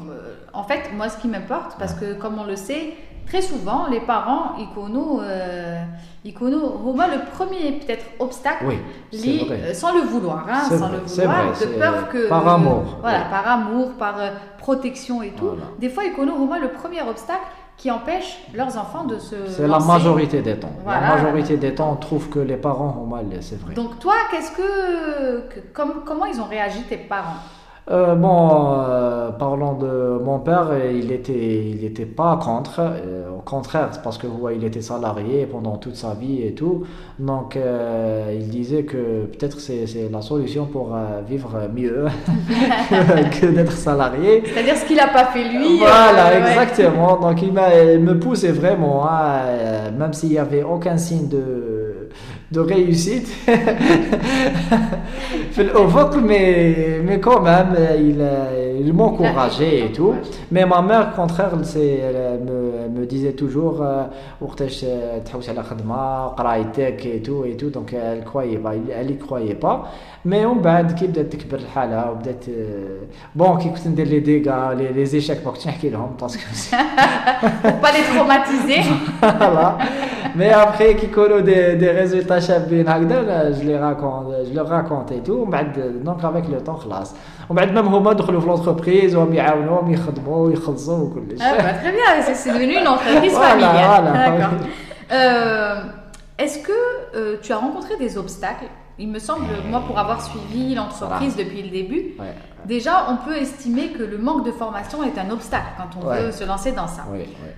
En 0.54 0.64
fait, 0.64 0.82
moi, 0.98 1.08
ce 1.08 1.16
qui 1.16 1.28
m'importe, 1.28 1.78
parce 1.78 1.94
que 1.94 2.12
comme 2.12 2.38
on 2.38 2.44
le 2.44 2.56
sait, 2.56 2.92
très 3.26 3.40
souvent, 3.40 3.86
les 3.90 4.00
parents, 4.00 4.58
icono, 4.58 5.22
euh, 5.22 5.82
icono, 6.24 6.60
le 6.94 7.30
premier 7.34 7.72
peut-être 7.80 8.04
obstacle, 8.18 8.66
oui, 8.66 9.48
euh, 9.50 9.72
sans 9.72 9.94
le 9.94 10.02
vouloir, 10.02 10.46
hein, 10.50 10.64
sans 10.68 10.90
le 10.90 10.98
vouloir, 10.98 11.52
vrai, 11.52 11.66
de 11.66 11.72
peur 11.78 12.08
que 12.10 12.28
par 12.28 12.46
amour, 12.46 12.98
voilà, 13.00 13.20
par 13.30 13.48
amour, 13.48 13.92
par 13.92 14.20
euh, 14.20 14.30
protection 14.58 15.22
et 15.22 15.30
tout. 15.30 15.46
Voilà. 15.46 15.62
Des 15.78 15.88
fois, 15.88 16.04
icono, 16.04 16.34
le 16.60 16.68
premier 16.68 17.00
obstacle 17.02 17.46
qui 17.77 17.91
empêche 17.91 18.39
leurs 18.53 18.75
enfants 18.77 19.05
de 19.05 19.19
se. 19.19 19.35
C'est 19.47 19.67
la 19.67 19.79
majorité 19.79 20.41
des 20.41 20.59
temps. 20.59 20.73
Voilà. 20.83 21.01
La 21.01 21.15
majorité 21.15 21.57
des 21.57 21.75
temps, 21.75 21.91
on 21.91 21.95
trouve 21.95 22.27
que 22.29 22.39
les 22.39 22.57
parents 22.57 22.97
ont 23.01 23.05
mal, 23.05 23.25
c'est 23.41 23.59
vrai. 23.61 23.75
Donc 23.75 23.99
toi, 23.99 24.15
qu'est-ce 24.31 24.51
que, 24.51 25.47
que 25.47 25.59
comme, 25.73 26.03
comment 26.03 26.25
ils 26.25 26.41
ont 26.41 26.45
réagi 26.45 26.81
tes 26.83 26.97
parents? 26.97 27.37
Euh, 27.89 28.15
bon, 28.15 28.49
euh, 28.79 29.31
parlant 29.31 29.73
de 29.73 30.19
mon 30.23 30.39
père, 30.39 30.71
il 30.93 31.11
était, 31.11 31.69
il 31.69 31.85
était 31.85 32.05
pas 32.05 32.37
contre. 32.41 32.79
Euh, 32.79 33.29
au 33.37 33.41
contraire, 33.41 33.89
parce 34.03 34.17
que 34.17 34.27
ouais, 34.27 34.57
il 34.57 34.63
était 34.65 34.81
salarié 34.81 35.45
pendant 35.45 35.77
toute 35.77 35.95
sa 35.95 36.13
vie 36.13 36.43
et 36.43 36.53
tout. 36.53 36.85
Donc, 37.17 37.55
euh, 37.55 38.33
il 38.35 38.49
disait 38.49 38.83
que 38.83 39.25
peut-être 39.25 39.59
c'est, 39.59 39.87
c'est 39.87 40.09
la 40.11 40.21
solution 40.21 40.65
pour 40.65 40.93
euh, 40.93 41.21
vivre 41.27 41.51
mieux 41.73 42.07
que, 43.39 43.45
d'être 43.45 43.71
salarié. 43.71 44.43
C'est-à-dire 44.45 44.75
ce 44.75 44.85
qu'il 44.85 44.97
n'a 44.97 45.07
pas 45.07 45.25
fait 45.25 45.47
lui. 45.47 45.77
Voilà, 45.79 46.39
exactement. 46.39 47.17
Donc, 47.17 47.41
il, 47.41 47.53
m'a, 47.53 47.73
il 47.73 48.01
me 48.01 48.19
poussait 48.19 48.51
vraiment, 48.51 49.07
hein, 49.07 49.91
même 49.97 50.13
s'il 50.13 50.29
n'y 50.29 50.39
avait 50.39 50.63
aucun 50.63 50.97
signe 50.97 51.29
de 51.29 51.66
de 52.51 52.59
réussite. 52.59 53.29
Au 55.75 55.85
mais, 56.21 57.01
mais 57.03 57.19
quand 57.19 57.41
même 57.41 57.75
il, 57.99 58.21
il 58.86 58.92
m'encourageait 58.92 59.76
et 59.86 59.92
tout 59.92 60.14
mais 60.52 60.64
ma 60.66 60.80
mère 60.82 61.04
au 61.12 61.16
contraire 61.20 61.50
elle 61.54 62.40
me, 62.48 62.60
me 62.96 63.06
disait 63.06 63.32
toujours 63.32 63.82
وقتاش 64.40 64.86
تحوس 65.24 65.48
على 65.48 65.62
خدمه 65.62 66.26
قرايتك 66.26 67.06
et 67.06 67.22
tout 67.22 67.44
et 67.44 67.56
tout 67.56 67.70
donc 67.70 67.92
elle 67.92 68.24
croyait 68.24 68.58
pas 68.58 68.72
elle 68.98 69.10
y 69.10 69.18
croyait 69.18 69.54
pas 69.54 69.76
mais 70.24 70.46
on 70.46 70.54
بعد 70.62 70.92
كي 70.92 71.06
بدات 71.06 71.32
تكبر 71.32 71.58
الحاله 71.58 72.10
وبدات 72.10 72.44
بون 73.36 73.58
كي 73.58 73.68
كنت 73.68 73.86
ندير 73.86 74.06
لي 74.06 74.20
ديغا 74.20 74.74
لي, 74.74 74.88
لي 74.88 75.06
زيشاك 75.06 75.46
ما 75.46 75.50
كنتش 75.50 75.66
نحكي 75.66 75.90
لهم 75.90 76.16
باسكو 76.20 76.42
pas 77.82 77.92
les 77.92 78.04
traumatiser 78.10 78.82
voilà 79.20 79.78
mais 80.38 80.52
après 80.52 81.00
كي 81.00 81.06
يكونوا 81.06 81.40
دي, 81.40 81.74
دي 81.74 81.90
ريزولتا 81.90 82.40
شابين 82.40 82.88
هكذا 82.88 83.52
je 83.52 83.64
les 83.64 83.78
raconte 83.78 84.26
je 84.48 84.54
leur 84.56 84.68
raconte 84.68 85.12
et 85.12 85.28
tout 85.28 85.30
ومن 85.30 85.50
بعد 85.50 86.00
دونك 86.04 86.24
افيك 86.24 86.50
لو 86.50 86.58
طون 86.58 86.76
خلاص 86.76 87.14
ومن 87.50 87.56
بعد 87.56 87.72
ميم 87.72 87.94
هما 87.94 88.12
دخلوا 88.12 88.40
في 88.40 88.46
لونتربريز 88.46 89.16
وهم 89.16 89.34
يعاونوهم 89.34 89.92
يخدموا 89.92 90.46
ويخلصوا 90.46 90.98
وكلش 90.98 91.40
ah 91.40 91.44
bah, 91.58 91.74
très 91.82 91.92
bien 91.92 92.34
c'est 92.34 92.52
devenu 92.52 92.74
une 92.80 92.88
entreprise 92.88 93.32
familiale 93.32 94.04
voilà, 94.04 94.30
d'accord 94.30 94.58
euh, 95.12 95.74
est-ce 96.38 96.58
que 96.58 96.72
euh, 97.14 97.36
tu 97.42 97.52
as 97.52 97.56
rencontré 97.56 97.96
des 97.96 98.18
obstacles 98.18 98.68
il 98.99 99.09
me 99.09 99.19
semble, 99.19 99.45
moi, 99.69 99.83
pour 99.85 99.99
avoir 99.99 100.21
suivi 100.23 100.73
l'entreprise 100.73 101.35
depuis 101.35 101.61
le 101.61 101.69
début, 101.69 102.15
déjà, 102.65 103.07
on 103.09 103.17
peut 103.17 103.35
estimer 103.37 103.89
que 103.89 104.03
le 104.03 104.17
manque 104.17 104.45
de 104.45 104.51
formation 104.51 105.03
est 105.03 105.17
un 105.19 105.29
obstacle 105.29 105.67
quand 105.77 105.99
on 106.01 106.09
veut 106.09 106.31
se 106.31 106.43
lancer 106.43 106.71
dans 106.71 106.87
ça. 106.87 107.03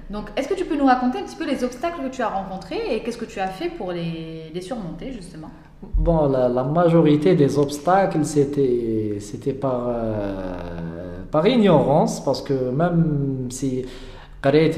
Donc, 0.10 0.30
est-ce 0.36 0.48
que 0.48 0.54
tu 0.54 0.66
peux 0.66 0.78
nous 0.78 0.86
raconter 0.86 1.20
un 1.20 1.24
petit 1.24 1.36
peu 1.36 1.46
les 1.46 1.64
obstacles 1.64 2.02
que 2.04 2.16
tu 2.16 2.22
as 2.22 2.30
rencontrés 2.30 2.96
et 2.96 3.02
qu'est-ce 3.02 3.18
que 3.18 3.26
tu 3.26 3.40
as 3.40 3.48
fait 3.48 3.70
pour 3.70 3.92
les, 3.92 4.52
les 4.54 4.62
surmonter, 4.62 5.12
justement? 5.12 5.50
Bon, 5.82 6.28
la, 6.28 6.64
majorité 6.64 7.36
des 7.36 7.58
obstacles, 7.58 8.26
c'était, 8.26 9.18
c'était 9.22 9.54
par, 9.54 9.86
euh, 9.88 11.24
par 11.32 11.48
ignorance, 11.48 12.22
parce 12.24 12.42
que 12.42 12.54
même 12.70 13.48
si 13.50 13.86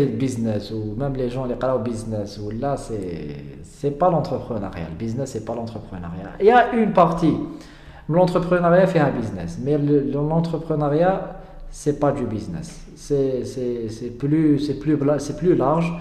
le 0.05 0.17
business 0.17 0.71
ou 0.71 0.95
même 0.97 1.15
les 1.15 1.29
gens 1.29 1.45
qui 1.45 1.53
le 1.53 1.83
business 1.83 2.39
ou 2.39 2.49
là 2.49 2.77
c'est 2.77 3.35
c'est 3.63 3.91
pas 3.91 4.09
l'entrepreneuriat. 4.09 4.87
Le 4.89 4.95
business 4.97 5.31
c'est 5.31 5.45
pas 5.45 5.53
l'entrepreneuriat. 5.53 6.31
Il 6.39 6.47
y 6.47 6.51
a 6.51 6.73
une 6.73 6.93
partie. 6.93 7.35
L'entrepreneuriat 8.09 8.87
fait 8.87 8.99
un 8.99 9.11
business. 9.11 9.59
Mais 9.63 9.77
l'entrepreneuriat 9.77 11.41
c'est 11.69 11.99
pas 11.99 12.11
du 12.11 12.25
business. 12.25 12.85
C'est 12.95 14.17
plus 14.17 15.55
large 15.55 15.93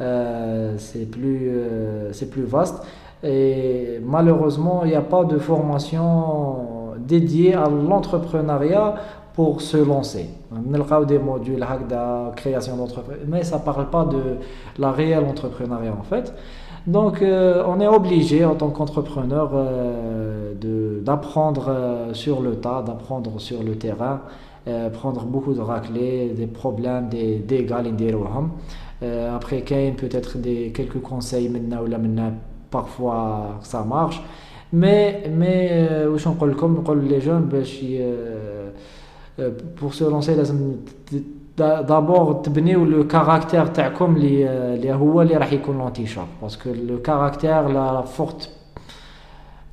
euh, 0.00 0.76
euh, 0.76 2.10
c'est 2.12 2.30
plus 2.30 2.44
vaste. 2.44 2.82
Et 3.22 3.98
malheureusement 4.04 4.82
il 4.84 4.90
n'y 4.90 4.94
a 4.94 5.00
pas 5.00 5.24
de 5.24 5.38
formation 5.38 6.94
dédiée 6.98 7.54
à 7.54 7.68
l'entrepreneuriat 7.68 8.94
pour 9.34 9.62
se 9.62 9.78
lancer. 9.78 10.28
On 10.56 11.04
des 11.06 11.18
modules 11.18 11.64
de 11.88 12.34
création 12.34 12.76
d'entreprise, 12.76 13.18
mais 13.26 13.42
ça 13.42 13.58
ne 13.58 13.62
parle 13.62 13.88
pas 13.90 14.04
de 14.04 14.38
la 14.78 14.90
réelle 14.92 15.24
entrepreneuriat 15.24 15.94
en 15.98 16.02
fait. 16.02 16.32
Donc 16.86 17.20
euh, 17.20 17.64
on 17.66 17.80
est 17.80 17.88
obligé 17.88 18.44
en 18.44 18.54
tant 18.54 18.70
qu'entrepreneur 18.70 19.50
euh, 19.54 20.54
d'apprendre 21.02 21.66
euh, 21.68 22.14
sur 22.14 22.40
le 22.40 22.56
tas, 22.56 22.82
d'apprendre 22.86 23.40
sur 23.40 23.62
le 23.62 23.76
terrain, 23.76 24.20
prendre 24.92 25.22
beaucoup 25.24 25.52
de 25.54 25.60
raclés, 25.60 26.30
des 26.30 26.48
problèmes, 26.48 27.08
des 27.08 27.36
dégâts, 27.36 27.82
après 29.00 29.62
qu'il 29.62 29.94
peut-être 29.94 30.38
des 30.38 30.72
quelques 30.72 31.00
conseils 31.00 31.48
maintenant 31.48 31.82
ou 31.84 31.86
là 31.86 31.98
maintenant 31.98 32.32
parfois 32.68 33.58
ça 33.62 33.84
marche 33.84 34.20
mais 34.72 35.30
mais 35.30 35.86
comme 36.82 37.06
les 37.06 37.20
jeunes 37.20 37.48
pour 39.75 39.93
se 39.93 40.03
lancer 40.03 40.35
d'abord 41.57 42.41
تبنيو 42.43 42.85
le 42.85 43.03
caractère 43.03 43.69
تاعكم 43.73 44.15
اللي 44.15 44.49
اللي 44.49 44.93
هو 44.93 45.21
اللي 45.21 45.37
راح 45.37 45.53
يكون 45.53 45.77
l'antichamp 45.79 46.45
parce 46.45 46.55
que 46.55 46.69
le 46.69 46.97
caractère 46.97 47.69
la 47.69 48.03
forte 48.17 48.49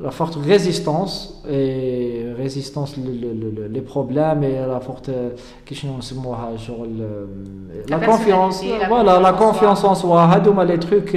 la 0.01 0.13
forte 0.13 0.37
résistance 0.37 1.43
et 1.51 2.27
résistance 2.37 2.97
les 3.77 3.81
problèmes 3.81 4.45
et 4.45 4.55
la 4.75 4.81
forte 4.81 5.11
la 7.89 7.99
confiance 7.99 8.65
voilà 8.89 9.19
la 9.19 9.33
confiance 9.33 9.85
en 9.85 9.95
soi 9.95 10.21
هذوما 10.27 10.65
les 10.65 10.79
trucs 10.79 11.17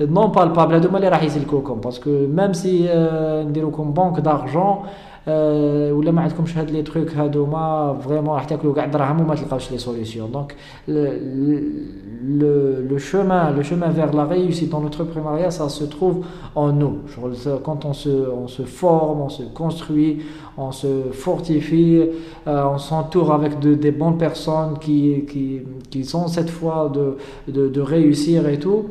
non 0.00 0.30
palpables 0.30 0.74
هذوما 0.74 0.96
اللي 0.98 1.08
راح 1.08 1.22
يسلكوكم 1.22 1.80
parce 1.80 1.98
que 1.98 2.26
même 2.26 2.54
si 2.54 2.88
نديروكم 3.48 3.94
banque 3.94 4.20
d'argent 4.20 4.82
euh, 4.82 5.09
ولا 5.96 6.10
ما 6.10 6.22
عندكمش 6.22 6.58
هاد 6.58 6.70
لي 6.70 6.82
تروك 6.82 7.10
هادوما 7.10 7.98
فريمون 8.04 8.34
راح 8.34 8.44
تاكلوا 8.44 8.74
كاع 8.74 8.86
دراهم 8.86 9.20
وما 9.20 9.34
تلقاوش 9.34 9.72
لي 9.72 9.78
سوليسيون 9.78 10.32
دونك 10.32 10.56
le, 12.26 12.98
chemin, 12.98 13.50
le 13.50 13.62
chemin 13.62 13.90
vers 13.90 14.12
la 14.12 14.24
réussite 14.24 14.70
dans 14.70 14.80
l'entrepreneuriat, 14.80 15.50
ça 15.50 15.68
se 15.68 15.84
trouve 15.84 16.24
en 16.54 16.72
nous. 16.72 16.98
Quand 17.64 17.84
on 17.84 17.92
se, 17.92 18.08
on 18.08 18.48
se 18.48 18.62
forme, 18.62 19.20
on 19.20 19.28
se 19.28 19.42
construit, 19.42 20.22
on 20.56 20.72
se 20.72 21.10
fortifie, 21.12 22.02
euh, 22.46 22.64
on 22.64 22.78
s'entoure 22.78 23.32
avec 23.32 23.58
de, 23.60 23.74
des 23.74 23.90
bonnes 23.90 24.18
personnes 24.18 24.78
qui, 24.80 25.24
qui, 25.28 25.60
qui 25.90 26.04
sont 26.04 26.28
cette 26.28 26.50
fois 26.50 26.90
de, 26.92 27.16
de, 27.52 27.68
de 27.68 27.80
réussir 27.80 28.48
et 28.48 28.58
tout. 28.58 28.86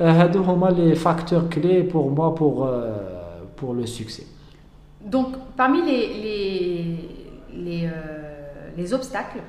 Euh, 0.00 0.28
les 0.76 0.94
facteurs 0.96 1.48
clés 1.48 1.84
pour 1.84 2.10
moi 2.10 2.34
pour, 2.34 2.66
euh, 2.66 2.92
pour 3.56 3.74
le 3.74 3.86
succès. 3.86 4.26
Donc, 5.09 5.35
parmi 5.57 5.81
les, 5.81 6.99
les, 7.53 7.85
euh, 7.85 7.89
les, 8.77 8.93
obstacles, 8.93 9.39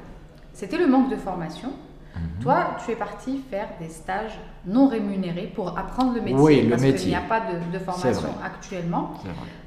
c'était 0.55 0.79
le 0.79 0.87
manque 0.87 1.11
de 1.11 1.17
formation. 1.17 1.69
Mhm. 2.15 2.43
Toi, 2.43 2.77
tu 2.85 2.93
es 2.93 2.97
parti 2.97 3.43
faire 3.51 3.69
des 3.79 3.89
stages 3.89 4.39
non 4.67 4.89
rémunérés 4.89 5.53
pour 5.55 5.79
apprendre 5.79 6.15
le 6.15 6.23
métier. 6.23 6.39
Oui, 6.39 6.67
parce 6.69 6.83
qu'il 6.83 7.09
n'y 7.09 7.15
a 7.15 7.21
pas 7.21 7.41
de, 7.41 7.79
formation 7.79 8.31
actuellement. 8.43 9.15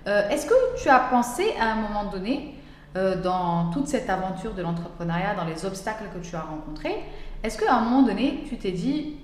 Euh, 0.08 0.30
est-ce 0.30 0.48
que 0.48 0.82
tu 0.82 0.90
as 0.90 1.00
pensé 1.00 1.46
à 1.60 1.72
un 1.74 1.76
moment 1.76 2.06
donné, 2.12 2.56
euh, 2.98 3.22
dans 3.22 3.70
toute 3.72 3.88
cette 3.88 4.10
aventure 4.10 4.56
de 4.56 4.64
l'entrepreneuriat, 4.64 5.36
dans 5.36 5.46
les 5.46 5.64
obstacles 5.66 6.06
que 6.14 6.20
tu 6.20 6.36
as 6.36 6.42
rencontrés, 6.42 7.04
est-ce 7.44 7.58
qu'à 7.58 7.76
un 7.76 7.82
moment 7.82 8.02
donné, 8.02 8.44
tu 8.50 8.58
t'es 8.58 8.72
dit, 8.72 9.18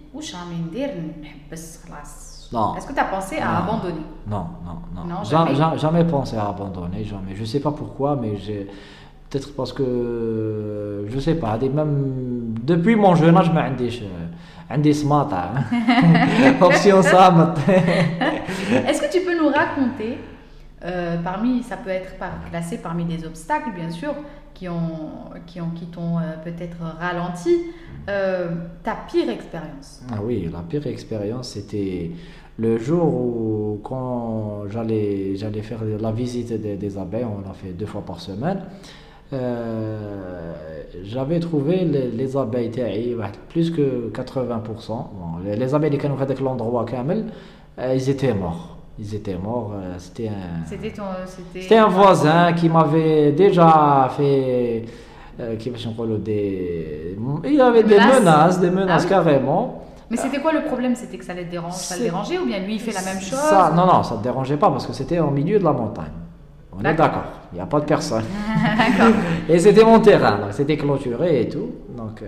non. 2.53 2.75
Est-ce 2.77 2.87
que 2.87 2.93
tu 2.93 3.01
as 3.01 3.05
pensé 3.05 3.39
à 3.39 3.59
abandonner 3.59 4.07
Non, 4.27 4.47
non, 4.65 5.05
non. 5.07 5.25
jamais. 5.25 5.55
jamais. 5.55 6.05
pensé 6.05 6.37
à 6.37 6.49
abandonner, 6.49 7.05
jamais. 7.05 7.35
Je 7.35 7.41
ne 7.41 7.47
sais 7.47 7.61
pas 7.61 7.73
pourquoi, 7.73 8.17
mais 8.21 8.37
j'ai 8.37 8.69
Peut-être 9.31 9.57
parce 9.57 9.73
que, 9.73 11.07
je 11.09 11.19
sais 11.19 11.35
pas, 11.35 11.59
même 11.59 12.55
depuis 12.63 12.95
mon 12.95 13.17
jeune 13.17 13.37
âge, 13.37 13.47
je 13.47 13.59
عنديش 13.59 14.03
عندي 14.71 14.93
سماطة 14.93 15.51
option 16.61 17.03
ça. 17.03 17.55
Est-ce 18.89 19.01
que 19.03 19.11
tu 19.11 19.21
peux 19.25 19.37
nous 19.37 19.49
raconter 19.49 20.19
euh, 20.85 21.17
parmi, 21.25 21.63
ça 21.63 21.77
peut 21.77 21.91
être 21.91 22.13
classé 22.51 22.79
parmi 22.79 23.05
des 23.05 23.25
obstacles, 23.25 23.71
bien 23.75 23.91
sûr, 23.91 24.15
qui 24.60 24.68
ont, 24.68 25.32
qui 25.48 25.62
ont, 25.62 25.70
qui 25.70 25.86
t'ont 25.86 26.18
euh, 26.18 26.34
peut-être 26.44 26.76
ralenti. 27.00 27.62
Euh, 28.10 28.50
ta 28.84 28.96
pire 29.10 29.30
expérience 29.30 30.02
Ah 30.12 30.20
oui, 30.22 30.50
la 30.52 30.60
pire 30.60 30.86
expérience, 30.88 31.52
c'était 31.52 32.12
le 32.58 32.78
jour 32.78 33.06
où, 33.08 33.80
quand 33.82 34.64
j'allais, 34.70 35.38
j'allais 35.38 35.62
faire 35.62 35.80
la 35.86 36.12
visite 36.12 36.52
des, 36.62 36.98
abeilles, 36.98 37.24
on 37.24 37.40
l'a 37.48 37.54
fait 37.54 37.72
deux 37.72 37.86
fois 37.86 38.02
par 38.02 38.20
semaine. 38.20 38.64
j'avais 41.04 41.40
trouvé 41.40 41.86
les, 41.86 42.36
abeilles 42.36 43.16
plus 43.48 43.72
que 43.72 44.10
80%. 44.12 45.08
les, 45.46 45.74
abeilles 45.74 45.98
qui 45.98 46.08
ont 46.08 46.18
fait 46.18 46.40
l'endroit 46.42 46.86
ils 47.78 48.10
étaient 48.10 48.34
morts 48.34 48.79
ils 49.00 49.16
étaient 49.16 49.38
morts. 49.38 49.72
Euh, 49.74 49.96
c'était 49.98 50.28
un, 50.28 50.66
c'était 51.54 51.78
un 51.78 51.88
voisin 51.88 52.54
qui 52.54 52.70
m'avait 52.70 53.32
déjà 53.32 54.10
fait. 54.16 54.86
Euh, 55.40 55.56
qui 55.56 55.72
des, 55.72 57.18
il 57.46 57.62
avait 57.62 57.84
des 57.84 57.96
menaces, 57.96 58.60
des 58.60 58.70
menaces 58.70 59.06
ah 59.06 59.10
carrément. 59.10 59.86
Mais 60.10 60.18
c'était 60.18 60.40
quoi 60.40 60.52
le 60.52 60.64
problème? 60.64 60.96
C'était 60.96 61.18
que 61.18 61.24
ça 61.24 61.34
déranger, 61.34 61.78
ça 61.78 61.96
le 61.96 62.04
dérangeait 62.04 62.38
ou 62.40 62.46
bien 62.46 62.60
lui 62.60 62.74
il 62.74 62.80
fait 62.82 62.92
la 62.92 63.04
même 63.04 63.22
chose? 63.22 63.40
Non, 63.74 63.86
non, 63.86 64.04
ça 64.04 64.18
ne 64.18 64.22
dérangeait 64.22 64.58
pas 64.58 64.70
parce 64.70 64.86
que 64.86 64.92
c'était 64.92 65.20
au 65.20 65.32
milieu 65.32 65.58
de 65.58 65.64
la 65.64 65.72
montagne. 65.72 66.12
On 66.80 66.86
est 66.86 66.94
d'accord, 66.94 67.26
il 67.52 67.56
n'y 67.56 67.62
a 67.62 67.66
pas 67.66 67.80
de 67.80 67.86
personne. 67.86 68.24
et 69.50 69.60
c'était 69.60 69.84
mon 69.84 70.00
terrain, 70.00 70.40
c'était 70.52 70.78
clôturé 70.78 71.42
et 71.42 71.50
tout. 71.50 71.72
Donc, 71.96 72.22
euh, 72.22 72.28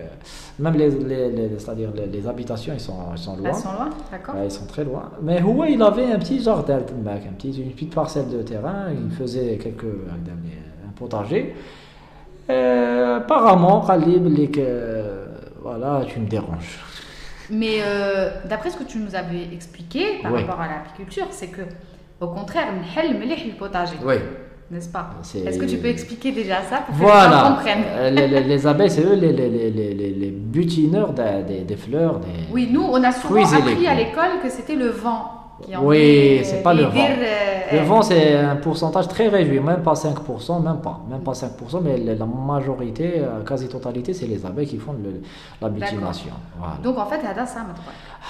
même 0.58 0.74
les, 0.74 0.90
les, 0.90 1.58
c'est-à-dire 1.58 1.90
les, 1.94 2.26
habitations, 2.26 2.74
ils 2.74 2.80
sont, 2.80 2.94
ils 3.12 3.18
sont 3.18 3.36
loin. 3.36 3.50
Ils 3.50 3.54
sont 3.54 3.72
loin, 3.72 3.90
d'accord. 4.10 4.34
ils 4.44 4.50
sont 4.50 4.66
très 4.66 4.84
loin. 4.84 5.10
Mais 5.22 5.40
ouais, 5.42 5.72
il 5.72 5.82
avait 5.82 6.12
un 6.12 6.18
petit 6.18 6.42
jardin, 6.42 6.76
un 6.76 7.32
petit, 7.32 7.62
une 7.62 7.72
petite 7.72 7.94
parcelle 7.94 8.28
de 8.28 8.42
terrain. 8.42 8.86
Il 8.92 9.10
faisait 9.16 9.56
quelques, 9.56 9.84
un 9.84 10.92
potager. 10.94 11.54
Euh, 12.50 13.16
apparemment, 13.18 13.80
Khalib, 13.86 14.26
voilà, 15.62 16.02
tu 16.06 16.20
me 16.20 16.26
déranges. 16.26 16.80
Mais 17.50 17.78
euh, 17.82 18.30
d'après 18.48 18.70
ce 18.70 18.76
que 18.76 18.84
tu 18.84 18.98
nous 18.98 19.14
avais 19.14 19.48
expliqué 19.52 20.20
par 20.22 20.32
rapport 20.32 20.60
à 20.60 20.68
l'apiculture, 20.68 21.26
c'est 21.30 21.48
que 21.48 21.62
au 22.20 22.28
contraire, 22.28 22.66
le 22.72 23.58
potager. 23.58 23.96
Oui 24.04 24.16
ah, 24.94 25.10
Est-ce 25.34 25.58
que 25.58 25.66
tu 25.66 25.76
peux 25.76 25.88
expliquer 25.88 26.32
déjà 26.32 26.62
ça 26.62 26.78
pour 26.86 26.94
que 26.94 27.00
voilà. 27.02 27.28
les 27.28 27.36
gens 27.36 27.54
comprennent 27.54 27.84
euh, 27.88 28.10
les, 28.10 28.66
abeilles, 28.66 28.90
c'est 28.90 29.04
eux 29.04 29.14
les, 29.14 30.30
butineurs 30.30 31.12
des, 31.12 31.76
fleurs. 31.76 32.20
Oui, 32.50 32.70
nous, 32.72 32.82
on 32.82 33.02
a 33.02 33.12
souvent 33.12 33.44
appris 33.44 33.86
à 33.86 33.94
l'école 33.94 34.40
que 34.42 34.48
c'était 34.48 34.74
le 34.74 34.88
vent. 34.88 35.30
Qui 35.62 35.76
en 35.76 35.84
oui, 35.84 36.40
c'est 36.42 36.62
pas 36.62 36.72
le 36.72 36.84
vent. 36.84 36.98
Euh, 36.98 37.72
le 37.72 37.78
euh, 37.80 37.84
vent, 37.84 38.00
c'est 38.00 38.34
un 38.34 38.56
pourcentage 38.56 39.08
très 39.08 39.28
réduit, 39.28 39.60
même 39.60 39.82
pas 39.82 39.92
5%, 39.92 40.62
même 40.62 40.80
pas, 40.80 41.00
même 41.08 41.20
pas 41.20 41.32
5%, 41.32 41.48
mais 41.82 41.98
la 41.98 42.24
majorité, 42.24 43.22
quasi-totalité, 43.46 44.14
c'est 44.14 44.26
les 44.26 44.44
abeilles 44.46 44.66
qui 44.66 44.78
font 44.78 44.96
la 45.60 45.68
butination. 45.68 46.32
Voilà. 46.58 46.76
Donc 46.82 46.96
en 46.98 47.06
fait, 47.06 47.20
Hada, 47.26 47.44
ça, 47.44 47.60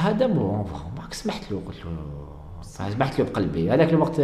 Hada, 0.05 0.27
on 0.27 0.65
va 0.65 2.32
سمحت 2.62 2.90
له 2.90 2.90
قلت 2.90 2.90
له 2.90 2.90
سمحت 2.90 3.20
له 3.20 3.26
بقلبي 3.26 3.72
هذاك 3.72 3.94
الوقت 3.94 4.20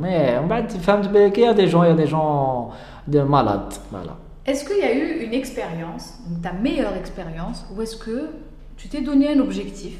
مي 0.00 0.38
ومن 0.38 0.48
بعد 0.48 0.70
فهمت 0.70 1.08
بلي 1.08 1.42
يا 1.42 1.52
دي 1.52 1.64
جون 1.64 1.86
يا 1.86 1.92
دي 1.92 2.04
جون 2.04 2.70
دي 3.08 3.22
مالاد 3.22 3.72
فوالا 3.72 4.14
Est-ce 4.46 4.64
qu'il 4.64 4.78
y 4.78 4.84
a 4.84 4.94
eu 4.94 5.24
une 5.24 5.34
expérience, 5.34 6.04
donc 6.28 6.40
ta 6.40 6.52
meilleure 6.52 6.94
expérience, 6.94 7.66
ou 7.72 7.82
est-ce 7.82 7.96
que 7.96 8.30
tu 8.76 8.88
t'es 8.88 9.00
donné 9.00 9.32
un 9.34 9.40
objectif 9.40 9.96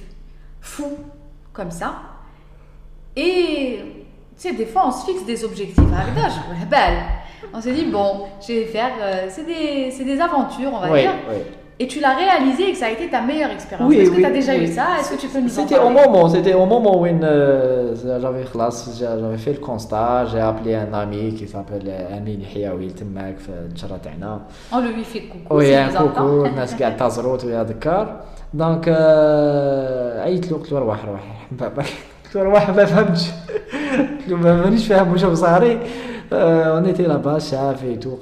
fou, 0.60 0.90
comme 1.52 1.72
ça, 1.72 1.90
et 3.16 3.80
tu 3.82 3.99
sais, 4.40 4.52
des 4.52 4.66
fois 4.66 4.84
on 4.86 4.90
se 4.90 5.06
fixe 5.06 5.24
des 5.24 5.44
objectifs 5.44 5.78
avec 5.78 6.14
l'âge, 6.22 6.32
on 7.54 7.60
s'est 7.60 7.72
dit, 7.72 7.84
bon, 7.84 8.24
je 8.46 8.52
vais 8.52 8.64
faire, 8.64 8.92
euh, 9.00 9.26
c'est 9.28 9.46
des, 9.46 10.04
des 10.04 10.20
aventures, 10.20 10.70
on 10.74 10.80
va 10.80 10.90
oui, 10.90 11.00
dire, 11.02 11.12
oui. 11.30 11.36
Et 11.78 11.86
tu 11.86 12.00
l'as 12.00 12.14
réalisé 12.14 12.70
et 12.70 12.72
que 12.72 12.78
ça 12.78 12.86
a 12.86 12.90
été 12.90 13.10
ta 13.10 13.20
meilleure 13.20 13.50
expérience. 13.50 13.86
Oui, 13.90 13.98
Est-ce 13.98 14.10
que 14.10 14.16
tu 14.16 14.24
as 14.24 14.30
déjà 14.30 14.56
eu 14.56 14.66
ça 14.66 14.86
Est-ce 14.98 15.10
que 15.12 15.20
tu 15.20 15.28
peux 15.28 15.40
nous 15.40 15.48
C'était 15.48 15.78
au 15.78 15.90
moment, 15.90 16.26
c'était 16.26 16.54
au 16.54 16.64
moment 16.64 16.98
où 16.98 17.04
euh, 17.06 17.94
j'avais 17.94 18.44
j'avais 18.98 19.36
fait 19.36 19.52
le 19.52 19.58
constat, 19.58 20.24
j'ai 20.32 20.40
appelé 20.40 20.74
un 20.74 20.92
ami 20.94 21.34
qui 21.34 21.46
s'appelle 21.46 21.86
Amin 22.16 22.40
Hiaoui 22.54 22.92
تماك 22.92 23.38
في 23.38 23.48
الجرة 23.48 23.96
تاعنا. 23.96 24.40
On 24.72 24.80
lui 24.80 25.04
fait 25.04 25.28
coucou. 25.28 25.54
Oui, 25.54 25.74
un 25.74 25.88
coucou, 25.88 26.46
الناس 26.46 26.74
قاعد 26.74 26.96
تزروت 26.96 27.44
ويذكر. 27.44 28.16
دونك 28.54 28.88
عيطت 30.24 30.52
له 30.52 30.58
قلت 30.58 30.72
له 30.72 30.78
روح 30.78 31.04
روح 31.04 31.20
باباك 31.50 31.86
قلت 32.24 32.34
له 32.36 32.42
روح 32.42 32.70
ما 32.70 32.84
فهمتش 32.84 33.30
قلت 33.72 33.74
له 33.74 33.79
مانيش 34.28 34.86
فاهم 34.86 35.12
واش 35.12 35.24
صاري 35.26 35.78
Euh, 36.32 36.80
on 36.80 36.84
était 36.84 37.06
là-bas, 37.06 37.38
chef 37.38 37.84
et 37.84 37.98
tout, 38.00 38.18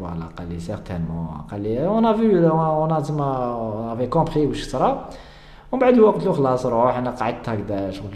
voilà, 0.00 0.26
certainement. 0.58 1.28
On 1.96 2.04
a 2.04 2.12
vu, 2.12 2.28
on, 2.44 2.88
a, 2.96 2.98
on 3.56 3.88
avait 3.92 4.08
compris 4.08 4.44
où 4.46 4.52
je 4.52 4.64
serais. 4.64 4.94
ومن 5.74 5.80
بعد 5.80 5.98
وقت 5.98 6.24
له 6.24 6.32
خلاص 6.32 6.66
روح 6.66 6.96
انا 6.96 7.10
قعدت 7.10 7.48
هكذا 7.48 7.90
شغل 7.90 8.08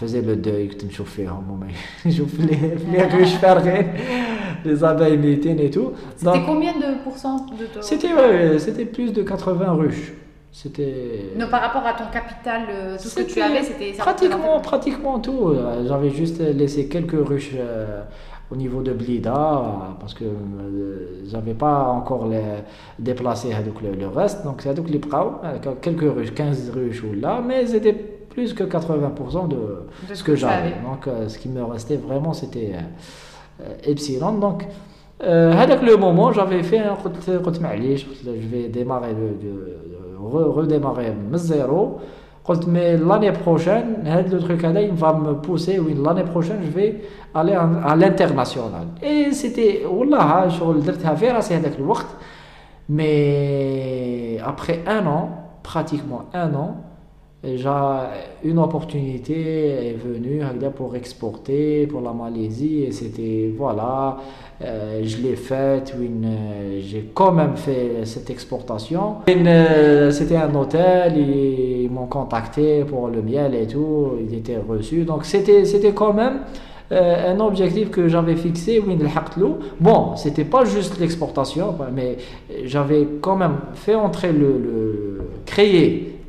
فزي 0.00 0.20
لو 0.20 0.34
دوي 0.34 0.68
كنت 0.68 0.84
نشوف 0.84 1.10
فيهم 1.10 1.50
وما 1.50 1.68
نشوف 2.06 2.40
لي 2.40 2.74
لي 2.92 3.18
روش 3.18 3.34
فارغين 3.34 3.92
لي 4.64 4.76
زاباي 4.76 5.16
ميتين 5.16 5.58
اي 5.58 5.68
تو 5.68 5.90
C'était 6.18 6.44
combien 6.46 6.74
de 6.82 6.88
pourcents 7.04 7.40
de 7.60 7.66
ton 7.74 7.82
C'était 7.82 8.12
ouais, 8.12 8.58
c'était 8.58 8.84
plus 8.84 9.12
de 9.12 9.22
80 9.22 9.72
ruches. 9.72 10.12
C'était. 10.51 11.31
Non, 11.37 11.47
par 11.47 11.61
rapport 11.61 11.85
à 11.85 11.93
ton 11.93 12.11
capital, 12.11 12.63
euh, 12.69 12.97
tout 12.97 13.07
ce 13.07 13.15
que 13.15 13.31
tu 13.31 13.41
avais, 13.41 13.63
c'était. 13.63 13.93
Pratiquement, 13.97 14.59
pratiquement 14.59 15.19
tout. 15.19 15.55
J'avais 15.87 16.09
juste 16.09 16.39
laissé 16.39 16.87
quelques 16.87 17.25
ruches 17.25 17.51
euh, 17.55 18.01
au 18.51 18.57
niveau 18.57 18.81
de 18.81 18.91
Blida, 18.91 19.63
parce 19.99 20.13
que 20.13 20.25
euh, 20.25 21.23
j'avais 21.25 21.53
pas 21.53 21.87
encore 21.87 22.27
les, 22.27 22.43
déplacé 22.99 23.49
le, 23.81 23.95
le 23.95 24.07
reste. 24.09 24.43
Donc, 24.43 24.61
c'est 24.61 24.73
les 24.89 24.99
quelques 25.81 26.13
ruches, 26.13 26.33
15 26.33 26.71
ruches 26.71 27.03
ou 27.03 27.13
là, 27.13 27.41
mais 27.45 27.65
c'était 27.65 27.93
plus 27.93 28.53
que 28.53 28.63
80% 28.65 29.47
de, 29.47 29.87
ce 30.13 30.21
que, 30.23 30.35
j'avais. 30.35 30.73
Donc, 30.83 31.07
ce 31.27 31.37
qui 31.37 31.47
me 31.47 31.63
restait 31.63 31.97
vraiment, 31.97 32.33
c'était 32.33 32.73
Epsilon. 33.85 34.33
Donc, 34.33 34.65
avec 35.23 35.81
le 35.81 35.97
moment, 35.97 36.31
j'avais 36.31 36.63
fait 36.63 36.79
un 36.79 36.95
je 38.25 38.47
vais 38.47 38.69
démarrer 38.69 39.13
le 39.13 39.37
redémarrer 40.19 41.13
zéro. 41.33 41.99
L'année 43.07 43.31
prochaine, 43.31 44.03
le 44.03 44.39
truc 44.39 44.65
il 44.65 44.91
va 44.91 45.13
me 45.13 45.33
pousser. 45.35 45.79
L'année 46.03 46.23
prochaine, 46.23 46.59
je 46.63 46.71
vais 46.71 47.01
aller 47.35 47.53
à 47.53 47.95
l'international. 47.95 48.87
Et 49.01 49.31
c'était, 49.31 49.83
wallah, 49.85 50.47
je 50.49 50.63
l'ai 50.63 51.15
fait 51.15 51.29
à 51.29 51.41
ce 51.41 51.53
moment 51.79 51.95
Mais 52.89 54.37
après 54.43 54.81
un 54.87 55.05
an, 55.05 55.29
pratiquement 55.63 56.23
un 56.33 56.53
an, 57.43 58.01
une 58.43 58.59
opportunité 58.59 59.87
est 59.89 59.97
venue 59.97 60.41
pour 60.75 60.95
exporter 60.95 61.87
pour 61.87 62.01
la 62.01 62.13
Malaisie 62.13 62.83
et 62.83 62.91
c'était 62.91 63.51
voilà 63.57 64.17
euh, 64.63 65.01
je 65.03 65.17
l'ai 65.17 65.35
faite 65.35 65.95
j'ai 66.81 67.09
quand 67.15 67.31
même 67.31 67.57
fait 67.57 68.05
cette 68.05 68.29
exportation. 68.29 69.15
Euh, 69.27 70.11
c'était 70.11 70.35
un 70.35 70.53
hôtel 70.53 71.17
ils, 71.17 71.89
m'ont 71.89 72.05
contacté 72.05 72.83
pour 72.83 73.07
le 73.07 73.23
miel 73.23 73.55
et 73.55 73.65
tout 73.65 74.11
il 74.21 74.35
était 74.37 74.57
reçu 74.57 75.03
donc 75.03 75.25
c'était 75.25 75.65
c'était 75.65 75.93
quand 75.93 76.13
même 76.13 76.41
euh, 76.91 77.33
un 77.33 77.39
objectif 77.39 77.89
que 77.89 78.07
j'avais 78.07 78.35
fixé 78.35 78.83
bon 79.79 80.15
c'était 80.15 80.45
pas 80.45 80.63
juste 80.63 80.99
l'exportation 80.99 81.75
mais 81.91 82.17
j'avais 82.65 83.07
quand 83.19 83.35
même 83.35 83.57
fait 83.73 83.95
entrer 83.95 84.31
le, 84.31 84.59
le 84.59 85.21
créer 85.45 86.20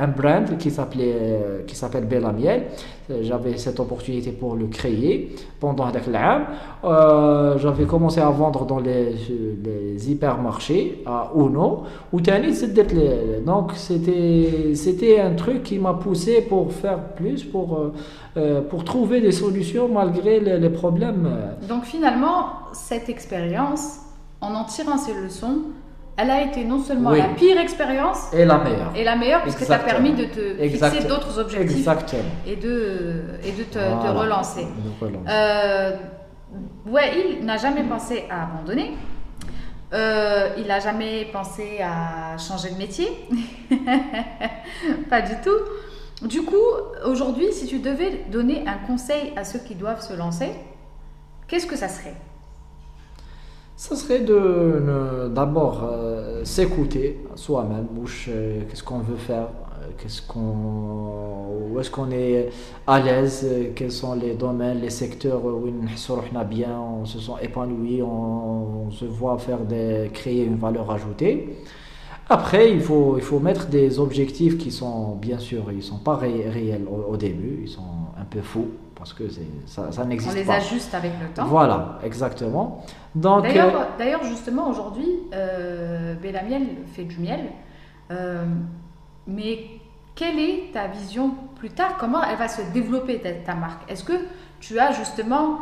un 0.00 0.08
brand 0.08 0.56
qui 0.58 0.70
s'appelait 0.70 1.64
qui 1.66 1.76
s'appelle 1.76 2.06
Miel 2.06 2.64
j'avais 3.22 3.58
cette 3.58 3.78
opportunité 3.80 4.32
pour 4.32 4.56
le 4.56 4.66
créer 4.66 5.34
pendant 5.60 5.86
l'année 5.86 6.44
euh, 6.84 7.58
j'avais 7.58 7.84
commencé 7.84 8.20
à 8.20 8.30
vendre 8.30 8.64
dans 8.64 8.78
les, 8.78 9.14
les 9.62 10.10
hypermarchés 10.10 11.02
à 11.06 11.30
Uno 11.36 11.82
ou 12.12 12.20
donc 12.20 13.72
c'était 13.74 14.74
c'était 14.74 15.20
un 15.20 15.34
truc 15.34 15.62
qui 15.64 15.78
m'a 15.78 15.94
poussé 15.94 16.42
pour 16.42 16.72
faire 16.72 16.98
plus 17.14 17.44
pour 17.44 17.78
euh, 17.78 17.92
euh, 18.36 18.62
pour 18.62 18.84
trouver 18.84 19.20
des 19.20 19.32
solutions 19.32 19.88
malgré 19.88 20.40
les, 20.40 20.70
problèmes 20.70 21.28
donc 21.68 21.84
finalement 21.84 22.48
cette 22.72 23.08
expérience 23.08 23.98
en 24.40 24.54
en 24.54 24.64
tirant 24.64 24.96
ces 24.96 25.14
leçons 25.14 25.58
elle 26.16 26.30
a 26.30 26.42
été 26.42 26.64
non 26.64 26.80
seulement 26.80 27.10
la 27.10 27.28
pire 27.28 27.58
expérience 27.58 28.32
et 28.32 28.44
la 28.44 28.58
meilleure. 28.58 28.92
Et 28.94 29.04
la 29.04 29.16
meilleure 29.16 29.42
puisque 29.42 29.64
ça 29.64 29.76
a 29.76 29.78
permis 29.78 30.12
de 30.12 30.24
te 30.24 30.68
fixer 30.68 31.08
d'autres 31.08 31.38
objectifs 31.38 31.88
et 32.46 32.56
de, 32.56 33.22
et 33.42 33.52
de 33.52 33.64
te, 33.64 33.78
relancer. 33.78 34.66
Euh, 35.28 35.96
il 36.86 37.44
n'a 37.44 37.56
jamais 37.56 37.82
pensé 37.82 38.24
à 38.30 38.44
abandonner. 38.44 38.92
Euh, 39.92 40.50
il 40.58 40.66
n'a 40.66 40.80
jamais 40.80 41.26
pensé 41.32 41.80
à 41.80 42.36
changer 42.38 42.70
de 42.70 42.78
métier. 42.78 43.08
Pas 45.10 45.20
du 45.20 45.34
tout. 45.42 46.28
Du 46.28 46.42
coup, 46.42 46.54
aujourd'hui, 47.04 47.52
si 47.52 47.66
tu 47.66 47.80
devais 47.80 48.24
donner 48.30 48.64
un 48.66 48.86
conseil 48.86 49.32
à 49.36 49.44
ceux 49.44 49.58
qui 49.58 49.74
doivent 49.74 50.02
se 50.02 50.12
lancer, 50.14 50.50
qu'est-ce 51.48 51.66
que 51.66 51.76
ça 51.76 51.88
serait? 51.88 52.14
Ça 53.76 53.96
serait 53.96 54.20
de 54.20 55.28
d'abord 55.34 55.82
euh, 55.84 56.44
s'écouter 56.44 57.18
soi-même, 57.34 57.88
euh, 58.28 58.60
qu'est-ce 58.68 58.84
qu'on 58.84 59.00
veut 59.00 59.16
faire, 59.16 59.48
qu'on, 60.28 61.70
où 61.70 61.80
est-ce 61.80 61.90
qu'on 61.90 62.10
est 62.12 62.50
à 62.86 63.00
l'aise, 63.00 63.44
quels 63.74 63.90
sont 63.90 64.14
les 64.14 64.34
domaines, 64.34 64.80
les 64.80 64.90
secteurs 64.90 65.44
où 65.44 65.66
on 65.66 66.44
bien, 66.44 66.78
on 66.78 67.04
se 67.04 67.18
sent 67.18 67.32
épanoui, 67.42 68.00
on, 68.00 68.90
se 68.92 69.06
voit 69.06 69.38
faire 69.38 69.58
créer 70.12 70.44
une 70.44 70.56
valeur 70.56 70.90
ajoutée. 70.92 71.56
Après, 72.28 72.70
il 72.70 72.80
faut, 72.80 73.16
il 73.18 73.22
faut 73.22 73.40
mettre 73.40 73.66
des 73.66 73.98
objectifs 73.98 74.56
qui 74.56 74.70
sont, 74.70 75.16
bien 75.16 75.38
sûr, 75.38 75.64
ils 75.70 75.78
ne 75.78 75.82
sont 75.82 75.98
pas 75.98 76.16
réels 76.16 76.86
au, 77.08 77.16
début, 77.16 77.62
ils 77.64 77.68
sont 77.68 77.82
un 78.16 78.24
peu 78.24 78.40
fous, 78.40 78.68
parce 79.04 79.12
que 79.12 79.24
ça, 79.66 79.92
ça 79.92 80.04
n'existe 80.06 80.32
pas. 80.32 80.40
On 80.40 80.42
les 80.42 80.50
ajuste 80.50 80.94
avec 80.94 81.12
le 81.20 81.28
temps. 81.28 81.44
Voilà, 81.44 81.98
exactement. 82.02 82.86
D'ailleurs, 83.14 83.76
euh, 83.76 83.84
d'ailleurs, 83.98 84.24
justement, 84.24 84.70
aujourd'hui, 84.70 85.06
euh, 85.34 86.14
Bellamiel 86.14 86.68
fait 86.86 87.04
du 87.04 87.18
miel. 87.20 87.50
Euh, 88.10 88.46
mais 89.26 89.66
quelle 90.14 90.38
est 90.38 90.72
ta 90.72 90.86
vision 90.86 91.34
plus 91.56 91.68
tard? 91.68 91.98
Comment 91.98 92.22
elle 92.24 92.38
va 92.38 92.48
se 92.48 92.62
développer 92.72 93.20
ta, 93.44 93.54
marque? 93.54 93.90
Est-ce 93.90 94.04
que 94.04 94.14
tu 94.58 94.78
as 94.78 94.92
justement... 94.92 95.58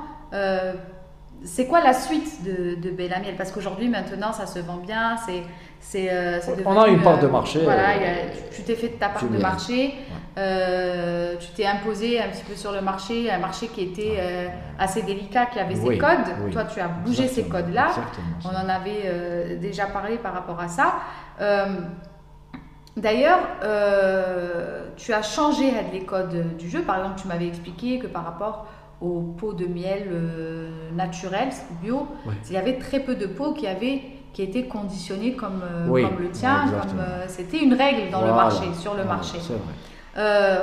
Euh, 1.42 1.46
c'est 1.46 1.66
quoi 1.66 1.80
la 1.80 1.92
suite 1.92 2.44
de, 2.44 2.74
de 2.74 2.90
Bellamiel 2.90 3.36
Parce 3.36 3.52
qu'aujourd'hui, 3.52 3.88
maintenant, 3.88 4.32
ça 4.32 4.46
se 4.46 4.58
vend 4.58 4.76
bien. 4.76 5.16
C'est, 5.26 5.42
c'est, 5.80 6.08
euh, 6.10 6.40
On 6.64 6.78
a 6.78 6.88
une 6.88 7.02
part 7.02 7.18
de 7.18 7.26
marché. 7.26 7.60
Voilà, 7.62 7.94
tu 8.54 8.62
t'es 8.62 8.74
fait 8.74 8.88
de 8.88 8.94
ta 8.94 9.08
part 9.08 9.28
de 9.28 9.38
marché. 9.38 9.94
Euh, 10.38 11.36
tu 11.38 11.48
t'es 11.50 11.66
imposé 11.66 12.20
un 12.20 12.28
petit 12.28 12.44
peu 12.44 12.54
sur 12.54 12.72
le 12.72 12.80
marché, 12.80 13.30
un 13.30 13.38
marché 13.38 13.68
qui 13.68 13.82
était 13.82 14.18
assez 14.78 15.02
délicat, 15.02 15.46
qui 15.46 15.58
avait 15.58 15.74
ses 15.74 15.98
codes. 15.98 16.50
Toi, 16.52 16.64
tu 16.64 16.80
as 16.80 16.88
bougé 16.88 17.28
ces 17.28 17.44
codes-là. 17.44 17.88
On 18.44 18.48
en 18.48 18.68
avait 18.68 19.56
déjà 19.60 19.86
parlé 19.86 20.16
par 20.18 20.34
rapport 20.34 20.60
à 20.60 20.68
ça. 20.68 20.94
D'ailleurs, 22.96 23.40
euh, 23.64 24.88
tu 24.96 25.14
as 25.14 25.22
changé 25.22 25.72
les 25.92 26.04
codes 26.04 26.56
du 26.58 26.68
jeu. 26.68 26.82
Par 26.82 26.98
exemple, 26.98 27.20
tu 27.20 27.28
m'avais 27.28 27.48
expliqué 27.48 27.98
que 27.98 28.06
par 28.06 28.24
rapport 28.24 28.66
aux 29.02 29.20
pots 29.20 29.52
de 29.52 29.66
miel 29.66 30.08
euh, 30.10 30.70
naturels, 30.94 31.50
bio, 31.82 32.06
il 32.48 32.54
y 32.54 32.56
avait 32.56 32.78
très 32.78 33.00
peu 33.00 33.14
de 33.14 33.26
pots 33.26 33.52
qui 33.52 33.66
avaient 33.66 34.02
qui 34.32 34.42
étaient 34.42 34.64
conditionnés 34.64 35.34
comme, 35.34 35.62
euh, 35.62 35.86
comme 35.88 36.22
le 36.22 36.30
tien. 36.30 36.64
c'était 37.26 37.58
une 37.58 37.74
règle 37.74 38.10
dans 38.10 38.22
le 38.22 38.32
marché, 38.32 38.64
sur 38.78 38.94
le 38.94 39.04
marché. 39.04 39.38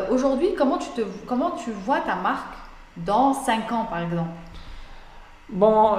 Aujourd'hui, 0.10 0.56
comment 0.58 0.78
tu 0.78 0.90
te, 0.90 1.02
comment 1.28 1.52
tu 1.52 1.72
vois 1.72 2.00
ta 2.00 2.16
marque 2.16 2.56
dans 2.98 3.34
5 3.34 3.72
ans, 3.72 3.86
par 3.86 4.00
exemple? 4.00 4.30
Bon, 5.52 5.96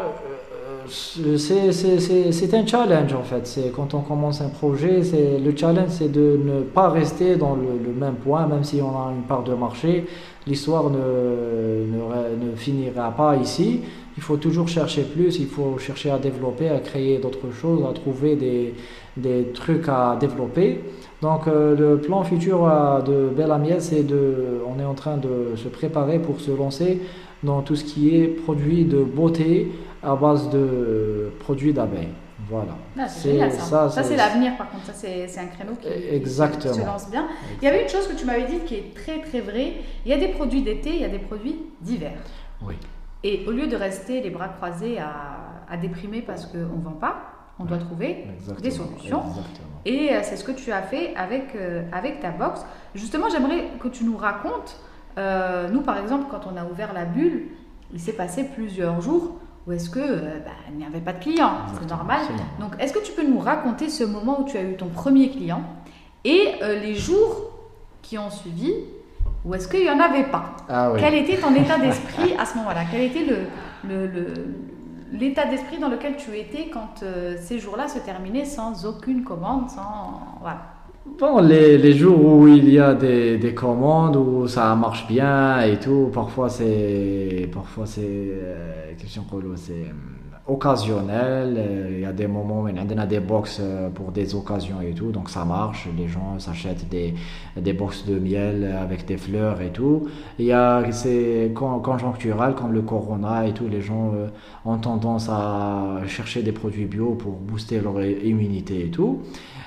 c'est 0.86 2.54
un 2.54 2.66
challenge 2.66 3.12
en 3.14 3.22
fait. 3.22 3.46
C'est 3.48 3.72
quand 3.74 3.94
on 3.94 4.00
commence 4.00 4.40
un 4.40 4.48
projet, 4.48 5.02
c'est 5.02 5.38
le 5.38 5.56
challenge, 5.56 5.88
c'est 5.90 6.12
de 6.12 6.38
ne 6.44 6.60
pas 6.60 6.88
rester 6.88 7.34
dans 7.34 7.56
le, 7.56 7.92
même 7.92 8.14
point, 8.14 8.46
même 8.46 8.62
si 8.62 8.80
on 8.80 8.90
a 8.90 9.10
une 9.10 9.22
part 9.22 9.42
de 9.42 9.54
marché. 9.54 10.06
L'histoire 10.46 10.88
ne, 10.90 10.98
ne, 10.98 12.50
ne, 12.50 12.56
finira 12.56 13.10
pas 13.10 13.34
ici. 13.36 13.80
Il 14.16 14.22
faut 14.22 14.36
toujours 14.36 14.68
chercher 14.68 15.02
plus. 15.02 15.40
Il 15.40 15.48
faut 15.48 15.78
chercher 15.78 16.10
à 16.10 16.18
développer, 16.18 16.68
à 16.68 16.78
créer 16.78 17.18
d'autres 17.18 17.50
choses, 17.52 17.82
à 17.88 17.92
trouver 17.92 18.36
des, 18.36 18.74
des 19.16 19.50
trucs 19.52 19.88
à 19.88 20.16
développer. 20.18 20.80
Donc 21.22 21.46
euh, 21.46 21.76
le 21.76 21.98
plan 21.98 22.22
futur 22.24 22.66
euh, 22.66 23.02
de 23.02 23.28
Belle 23.28 23.52
c'est 23.80 24.02
de, 24.02 24.62
on 24.66 24.80
est 24.80 24.84
en 24.84 24.94
train 24.94 25.16
de 25.16 25.54
se 25.56 25.68
préparer 25.68 26.18
pour 26.18 26.40
se 26.40 26.50
lancer 26.50 27.02
dans 27.42 27.60
tout 27.62 27.76
ce 27.76 27.84
qui 27.84 28.16
est 28.16 28.26
produits 28.26 28.84
de 28.84 29.02
beauté 29.02 29.70
à 30.02 30.16
base 30.16 30.48
de 30.50 31.30
produits 31.40 31.72
d'abeilles. 31.72 32.08
Voilà. 32.48 32.72
Ah, 32.98 33.06
c'est 33.06 33.38
ça. 33.50 33.88
Ça, 33.90 34.02
c'est 34.02 34.16
l'avenir 34.16 34.56
par 34.56 34.70
contre. 34.70 34.86
Ça, 34.86 34.92
c'est 34.94 35.38
un 35.38 35.46
créneau 35.46 35.72
qui, 35.80 35.88
Exactement. 35.88 36.74
se 36.74 36.80
lance 36.80 37.10
bien. 37.10 37.28
Il 37.60 37.64
y 37.64 37.68
avait 37.68 37.82
une 37.82 37.88
chose 37.88 38.08
que 38.08 38.16
tu 38.16 38.24
m'avais 38.24 38.46
dit 38.46 38.58
qui 38.66 38.74
est 38.74 38.94
très 38.94 39.20
très 39.20 39.40
vraie. 39.40 39.74
Il 40.04 40.10
y 40.10 40.14
a 40.14 40.18
des 40.18 40.28
produits 40.28 40.62
d'été, 40.62 40.90
il 40.90 41.00
y 41.02 41.04
a 41.04 41.08
des 41.08 41.18
produits 41.18 41.56
d'hiver. 41.80 42.12
Oui. 42.66 42.74
Et 43.22 43.44
au 43.46 43.52
lieu 43.52 43.66
de 43.66 43.76
rester 43.76 44.22
les 44.22 44.30
bras 44.30 44.48
croisés 44.48 44.98
à, 44.98 45.12
à 45.70 45.76
déprimer 45.76 46.22
parce 46.22 46.46
qu'on 46.46 46.58
ne 46.58 46.82
vend 46.82 46.96
pas, 46.98 47.16
on 47.60 47.64
doit 47.64 47.78
trouver 47.78 48.26
des 48.62 48.70
solutions. 48.70 49.22
Et 49.84 50.10
euh, 50.12 50.20
c'est 50.22 50.36
ce 50.36 50.44
que 50.44 50.52
tu 50.52 50.72
as 50.72 50.82
fait 50.82 51.14
avec, 51.14 51.54
euh, 51.54 51.82
avec 51.92 52.20
ta 52.20 52.30
box. 52.30 52.64
Justement, 52.94 53.28
j'aimerais 53.30 53.68
que 53.78 53.88
tu 53.88 54.04
nous 54.04 54.16
racontes, 54.16 54.76
euh, 55.18 55.68
nous 55.68 55.82
par 55.82 55.98
exemple, 55.98 56.26
quand 56.30 56.50
on 56.50 56.56
a 56.56 56.64
ouvert 56.64 56.92
la 56.92 57.04
bulle, 57.04 57.48
il 57.92 58.00
s'est 58.00 58.14
passé 58.14 58.44
plusieurs 58.44 59.00
jours 59.00 59.36
ou 59.66 59.72
est-ce 59.72 59.90
que 59.90 60.00
bah, 60.00 60.50
il 60.70 60.78
n'y 60.78 60.86
avait 60.86 61.00
pas 61.00 61.12
de 61.12 61.20
clients 61.22 61.58
C'est 61.78 61.88
normal. 61.88 62.20
Donc, 62.58 62.72
est-ce 62.78 62.92
que 62.92 63.04
tu 63.04 63.12
peux 63.12 63.26
nous 63.26 63.38
raconter 63.38 63.90
ce 63.90 64.04
moment 64.04 64.40
où 64.40 64.44
tu 64.44 64.56
as 64.56 64.62
eu 64.62 64.76
ton 64.76 64.88
premier 64.88 65.30
client 65.30 65.62
et 66.24 66.54
les 66.62 66.94
jours 66.94 67.50
qui 68.00 68.16
ont 68.16 68.30
suivi 68.30 68.72
ou 69.44 69.54
est-ce 69.54 69.68
qu'il 69.68 69.82
n'y 69.82 69.90
en 69.90 70.00
avait 70.00 70.24
pas? 70.24 70.56
Ah 70.68 70.92
Quel 70.98 71.14
était 71.14 71.36
ton 71.36 71.54
état 71.54 71.78
d'esprit 71.80 72.34
à 72.38 72.46
ce 72.46 72.56
moment-là? 72.56 72.82
Quel 72.90 73.02
était 73.02 73.24
le, 73.24 73.36
le, 73.86 74.06
le 74.06 74.34
l'état 75.12 75.46
d'esprit 75.46 75.78
dans 75.78 75.88
lequel 75.88 76.16
tu 76.16 76.36
étais 76.36 76.68
quand 76.72 77.02
euh, 77.02 77.36
ces 77.38 77.58
jours-là 77.58 77.88
se 77.88 77.98
terminaient 77.98 78.44
sans 78.44 78.86
aucune 78.86 79.24
commande, 79.24 79.68
sans 79.68 80.38
voilà. 80.40 80.60
Bon, 81.18 81.40
les, 81.40 81.78
les, 81.78 81.94
jours 81.94 82.22
où 82.24 82.46
il 82.46 82.68
y 82.68 82.78
a 82.78 82.94
des, 82.94 83.38
des, 83.38 83.54
commandes, 83.54 84.16
où 84.16 84.46
ça 84.46 84.74
marche 84.74 85.06
bien 85.08 85.60
et 85.62 85.78
tout, 85.78 86.10
parfois 86.12 86.50
c'est, 86.50 87.48
parfois 87.52 87.86
c'est, 87.86 88.02
euh, 88.04 88.94
question 88.98 89.24
c'est 89.56 89.86
occasionnel. 90.46 91.54
Euh, 91.56 91.88
il 91.92 92.00
y 92.00 92.04
a 92.04 92.12
des 92.12 92.26
moments 92.26 92.62
où 92.62 92.68
on 92.68 92.98
a 92.98 93.06
des 93.06 93.20
box 93.20 93.58
euh, 93.60 93.88
pour 93.90 94.10
des 94.12 94.34
occasions 94.34 94.80
et 94.80 94.92
tout, 94.92 95.12
donc 95.12 95.30
ça 95.30 95.44
marche. 95.44 95.88
Les 95.96 96.08
gens 96.08 96.38
s'achètent 96.38 96.88
des, 96.88 97.14
des 97.56 97.72
box 97.72 98.04
de 98.06 98.18
miel 98.18 98.76
avec 98.80 99.06
des 99.06 99.16
fleurs 99.16 99.60
et 99.60 99.70
tout. 99.70 100.08
Il 100.38 100.46
y 100.46 100.52
a, 100.52 100.82
c'est 100.90 101.52
conjonctural 101.54 102.54
comme 102.54 102.72
le 102.72 102.82
corona 102.82 103.46
et 103.46 103.52
tout. 103.52 103.68
Les 103.68 103.80
gens 103.80 104.12
euh, 104.14 104.28
ont 104.64 104.78
tendance 104.78 105.28
à 105.28 105.98
chercher 106.06 106.42
des 106.42 106.52
produits 106.52 106.86
bio 106.86 107.14
pour 107.14 107.32
booster 107.32 107.80
leur 107.80 108.02
immunité 108.02 108.86
et 108.86 108.90
tout. 108.90 109.22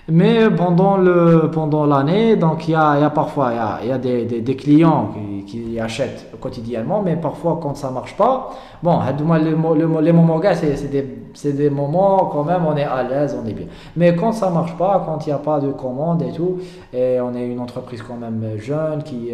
Mais 0.10 0.50
pendant 0.50 0.98
le 0.98 1.50
pendant 1.50 1.86
l'année, 1.86 2.36
donc 2.36 2.68
il 2.68 2.72
y 2.72 2.74
y 2.74 2.76
a, 2.76 3.10
parfois 3.10 3.52
il 3.54 3.86
y 3.86 3.90
a, 3.90 3.92
y 3.92 3.92
a 3.94 3.98
des, 3.98 4.26
des, 4.26 4.56
clients 4.58 5.14
qui, 5.48 5.62
qui, 5.64 5.80
achètent 5.80 6.30
quotidiennement, 6.42 7.02
mais 7.02 7.16
parfois 7.16 7.58
quand 7.62 7.76
ça 7.76 7.90
marche 7.90 8.18
pas, 8.18 8.50
bon, 8.82 9.00
les 9.40 10.12
moments 10.12 10.42
c'est 10.56 10.92
des, 10.92 11.54
des 11.54 11.70
moments 11.70 12.26
quand 12.26 12.44
même 12.44 12.66
on 12.66 12.76
est 12.76 12.84
à 12.84 13.02
l'aise, 13.04 13.38
on 13.42 13.48
est 13.48 13.54
bien. 13.54 13.68
Mais 13.96 14.14
quand 14.14 14.34
ça 14.34 14.50
marche 14.50 14.78
pas, 14.78 15.04
quand 15.06 15.26
il 15.26 15.30
n'y 15.30 15.36
a 15.36 15.38
pas 15.38 15.62
de 15.62 15.72
commande 15.72 16.22
et 16.22 16.34
tout, 16.34 16.58
et 16.92 17.22
on 17.22 17.34
est 17.34 17.48
une 17.48 17.62
entreprise 17.62 18.02
quand 18.02 18.18
même 18.18 18.58
jeune 18.58 19.04
qui 19.04 19.30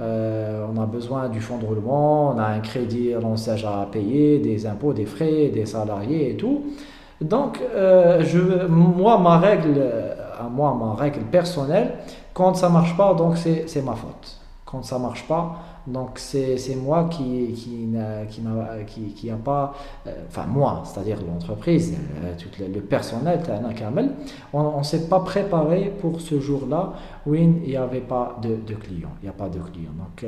euh, 0.00 0.66
on 0.70 0.78
a 0.78 0.84
besoin 0.84 1.30
du 1.30 1.40
fonds 1.40 1.56
de 1.56 1.64
roulement, 1.64 2.34
on 2.34 2.38
a 2.38 2.44
un 2.44 2.60
crédit 2.60 3.12
l'ensage 3.12 3.64
à 3.64 3.88
payer, 3.90 4.38
des 4.38 4.66
impôts, 4.66 4.92
des 4.92 5.06
frais, 5.06 5.48
des 5.48 5.64
salariés 5.64 6.32
et 6.32 6.36
tout. 6.36 6.62
Donc, 7.20 7.60
euh, 7.74 8.22
je, 8.24 8.66
moi, 8.66 9.18
ma 9.18 9.38
règle, 9.38 9.82
à 10.38 10.48
moi, 10.48 10.74
ma 10.78 10.94
règle 10.94 11.20
personnelle, 11.20 11.98
quand 12.32 12.54
ça 12.54 12.68
marche 12.68 12.96
pas, 12.96 13.14
donc 13.14 13.36
c'est 13.36 13.84
ma 13.84 13.94
faute. 13.94 14.38
Quand 14.64 14.82
ça 14.84 14.98
marche 14.98 15.26
pas, 15.26 15.56
donc 15.86 16.18
c'est 16.18 16.76
moi 16.76 17.08
qui 17.10 17.52
qui 17.52 17.86
n'a 17.86 18.24
qui, 18.26 19.02
qui, 19.02 19.14
qui 19.14 19.30
pas, 19.30 19.74
euh, 20.06 20.10
enfin 20.28 20.46
moi, 20.46 20.82
c'est-à-dire 20.84 21.18
l'entreprise, 21.26 21.96
euh, 22.22 22.34
tout 22.38 22.48
le, 22.60 22.80
personnel, 22.80 23.40
on 24.52 24.78
ne 24.78 24.82
s'est 24.84 25.08
pas 25.08 25.20
préparé 25.20 25.92
pour 26.00 26.20
ce 26.20 26.38
jour-là 26.38 26.92
où 27.26 27.34
il 27.34 27.50
n'y 27.50 27.76
avait 27.76 28.00
pas 28.00 28.38
de 28.42 28.74
clients. 28.74 29.10
Il 29.20 29.24
n'y 29.24 29.28
a 29.28 29.32
pas 29.32 29.48
de 29.48 29.58
clients. 29.58 29.90
Donc 29.98 30.24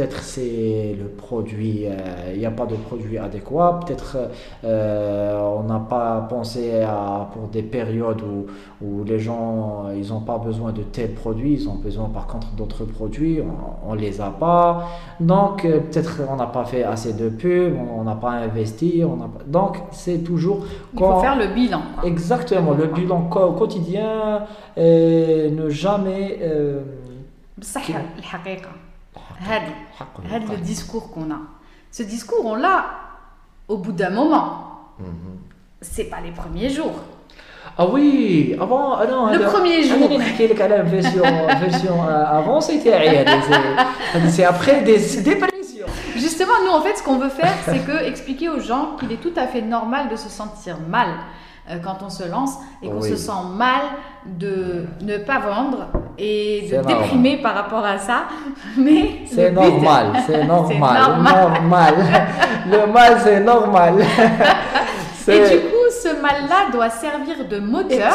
Peut-être 0.00 0.22
c'est 0.22 0.96
le 0.98 1.08
produit, 1.08 1.84
euh, 1.84 2.32
il 2.32 2.38
n'y 2.38 2.46
a 2.46 2.50
pas 2.50 2.64
de 2.64 2.74
produit 2.74 3.18
adéquat. 3.18 3.80
Peut-être 3.84 4.16
euh, 4.64 5.38
on 5.38 5.64
n'a 5.64 5.78
pas 5.78 6.26
pensé 6.26 6.80
à, 6.80 7.28
pour 7.34 7.48
des 7.48 7.60
périodes 7.62 8.22
où, 8.22 8.46
où 8.82 9.04
les 9.04 9.18
gens 9.18 9.90
ils 9.94 10.08
n'ont 10.08 10.22
pas 10.22 10.38
besoin 10.38 10.72
de 10.72 10.80
tels 10.80 11.12
produits, 11.12 11.52
ils 11.52 11.68
ont 11.68 11.74
besoin 11.74 12.08
par 12.08 12.26
contre 12.28 12.50
d'autres 12.52 12.86
produits, 12.86 13.42
on 13.86 13.94
ne 13.94 14.00
les 14.00 14.22
a 14.22 14.30
pas. 14.30 14.88
Donc 15.20 15.66
euh, 15.66 15.80
peut-être 15.80 16.22
on 16.30 16.36
n'a 16.36 16.46
pas 16.46 16.64
fait 16.64 16.82
assez 16.82 17.12
de 17.12 17.28
pub, 17.28 17.74
on 17.94 18.02
n'a 18.04 18.14
pas 18.14 18.30
investi. 18.30 19.02
On 19.04 19.22
a 19.22 19.28
Donc 19.48 19.82
c'est 19.90 20.24
toujours... 20.24 20.64
Il 20.94 20.98
faut 20.98 21.20
faire 21.20 21.36
le 21.36 21.48
bilan. 21.48 21.82
Exactement, 22.04 22.72
le 22.72 22.86
bilan 22.86 23.28
quotidien, 23.28 24.46
et 24.78 25.50
ne 25.50 25.68
jamais... 25.68 26.38
le 29.40 30.56
discours 30.58 31.10
qu'on 31.10 31.30
a. 31.30 31.40
Ce 31.90 32.02
discours, 32.02 32.44
on 32.44 32.54
l'a 32.54 32.86
au 33.68 33.78
bout 33.78 33.92
d'un 33.92 34.10
moment. 34.10 34.94
Ce 34.98 35.02
mhm. 35.04 35.38
C'est 35.80 36.04
pas 36.04 36.20
les 36.20 36.32
premiers 36.32 36.68
jours. 36.68 36.94
Ah 37.78 37.86
oui, 37.86 38.56
avant, 38.60 38.94
ah 38.94 39.06
non, 39.06 39.32
le 39.32 39.38
premier 39.40 39.82
jour. 39.82 40.08
la 40.10 40.82
version, 40.82 41.22
version 41.60 42.08
euh, 42.08 42.24
avant, 42.24 42.60
c'était 42.60 43.24
C'est 44.28 44.44
après 44.44 44.82
des 44.82 44.98
dépressions. 45.22 45.86
Justement, 46.16 46.52
nous, 46.64 46.72
en 46.72 46.80
fait, 46.82 46.96
ce 46.96 47.02
qu'on 47.02 47.18
veut 47.18 47.28
faire, 47.28 47.52
c'est 47.64 47.84
que 47.84 48.04
expliquer 48.04 48.48
aux 48.48 48.60
gens 48.60 48.96
qu'il 48.98 49.12
est 49.12 49.20
tout 49.20 49.32
à 49.36 49.46
fait 49.46 49.62
normal 49.62 50.08
de 50.08 50.16
se 50.16 50.28
sentir 50.28 50.78
mal 50.88 51.08
euh, 51.70 51.78
quand 51.78 51.98
on 52.04 52.10
se 52.10 52.28
lance 52.28 52.54
et 52.82 52.88
qu'on 52.88 53.00
se 53.00 53.14
sent 53.16 53.30
mal 53.54 53.82
de 54.26 54.86
ne 55.02 55.18
pas 55.18 55.38
vendre 55.38 55.86
et 56.18 56.68
de 56.70 56.86
déprimer 56.86 57.36
par 57.36 57.54
rapport 57.54 57.84
à 57.84 57.98
ça. 57.98 58.24
Mais 58.76 59.20
c'est 59.26 59.52
normal, 59.52 60.12
c'est 60.26 60.44
normal, 60.44 61.22
normal. 61.22 61.94
Le 62.70 62.92
mal, 62.92 63.18
c'est 63.22 63.40
normal. 63.40 63.94
et 65.28 65.38
du 65.38 65.60
coup, 65.68 65.90
ce 66.02 66.20
mal-là 66.20 66.70
doit 66.72 66.90
servir 66.90 67.46
de 67.48 67.58
moteur 67.60 68.14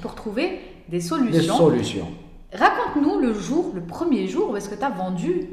pour 0.00 0.14
trouver 0.14 0.60
des 0.88 1.00
solutions. 1.00 1.40
Des 1.40 1.46
solutions. 1.46 2.08
Raconte-nous 2.52 3.18
le 3.18 3.34
jour, 3.34 3.72
le 3.74 3.82
premier 3.82 4.26
jour 4.28 4.50
où 4.50 4.56
est-ce 4.56 4.68
que 4.68 4.74
tu 4.74 4.84
as 4.84 4.90
vendu 4.90 5.48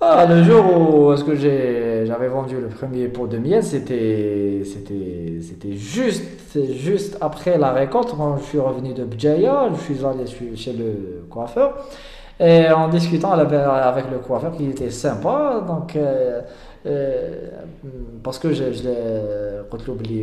ah, 0.00 0.26
le 0.26 0.44
jour 0.44 0.64
où 0.64 1.12
est-ce 1.12 1.24
que 1.24 1.34
j'avais 1.34 2.28
vendu 2.28 2.60
le 2.60 2.68
premier 2.68 3.08
pot 3.08 3.26
de 3.26 3.38
miel, 3.38 3.64
c'était 3.64 4.62
c'était 4.64 5.72
juste 5.72 6.22
juste 6.72 7.18
après 7.20 7.58
la 7.58 7.72
récolte 7.72 8.14
quand 8.16 8.36
je 8.38 8.44
suis 8.44 8.58
revenu 8.60 8.94
de 8.94 9.04
Bjaya, 9.04 9.68
je 9.74 9.80
suis 9.80 10.04
allé 10.04 10.24
chez 10.56 10.72
le 10.72 11.24
coiffeur. 11.28 11.74
Et 12.40 12.70
en 12.70 12.86
discutant 12.88 13.32
avec 13.32 14.04
le 14.12 14.18
coiffeur 14.18 14.52
qui 14.52 14.66
était 14.66 14.90
sympa 14.90 15.64
donc 15.66 15.96
euh, 15.96 16.42
parce 18.22 18.38
que 18.38 18.52
je, 18.52 18.72
je 18.72 18.88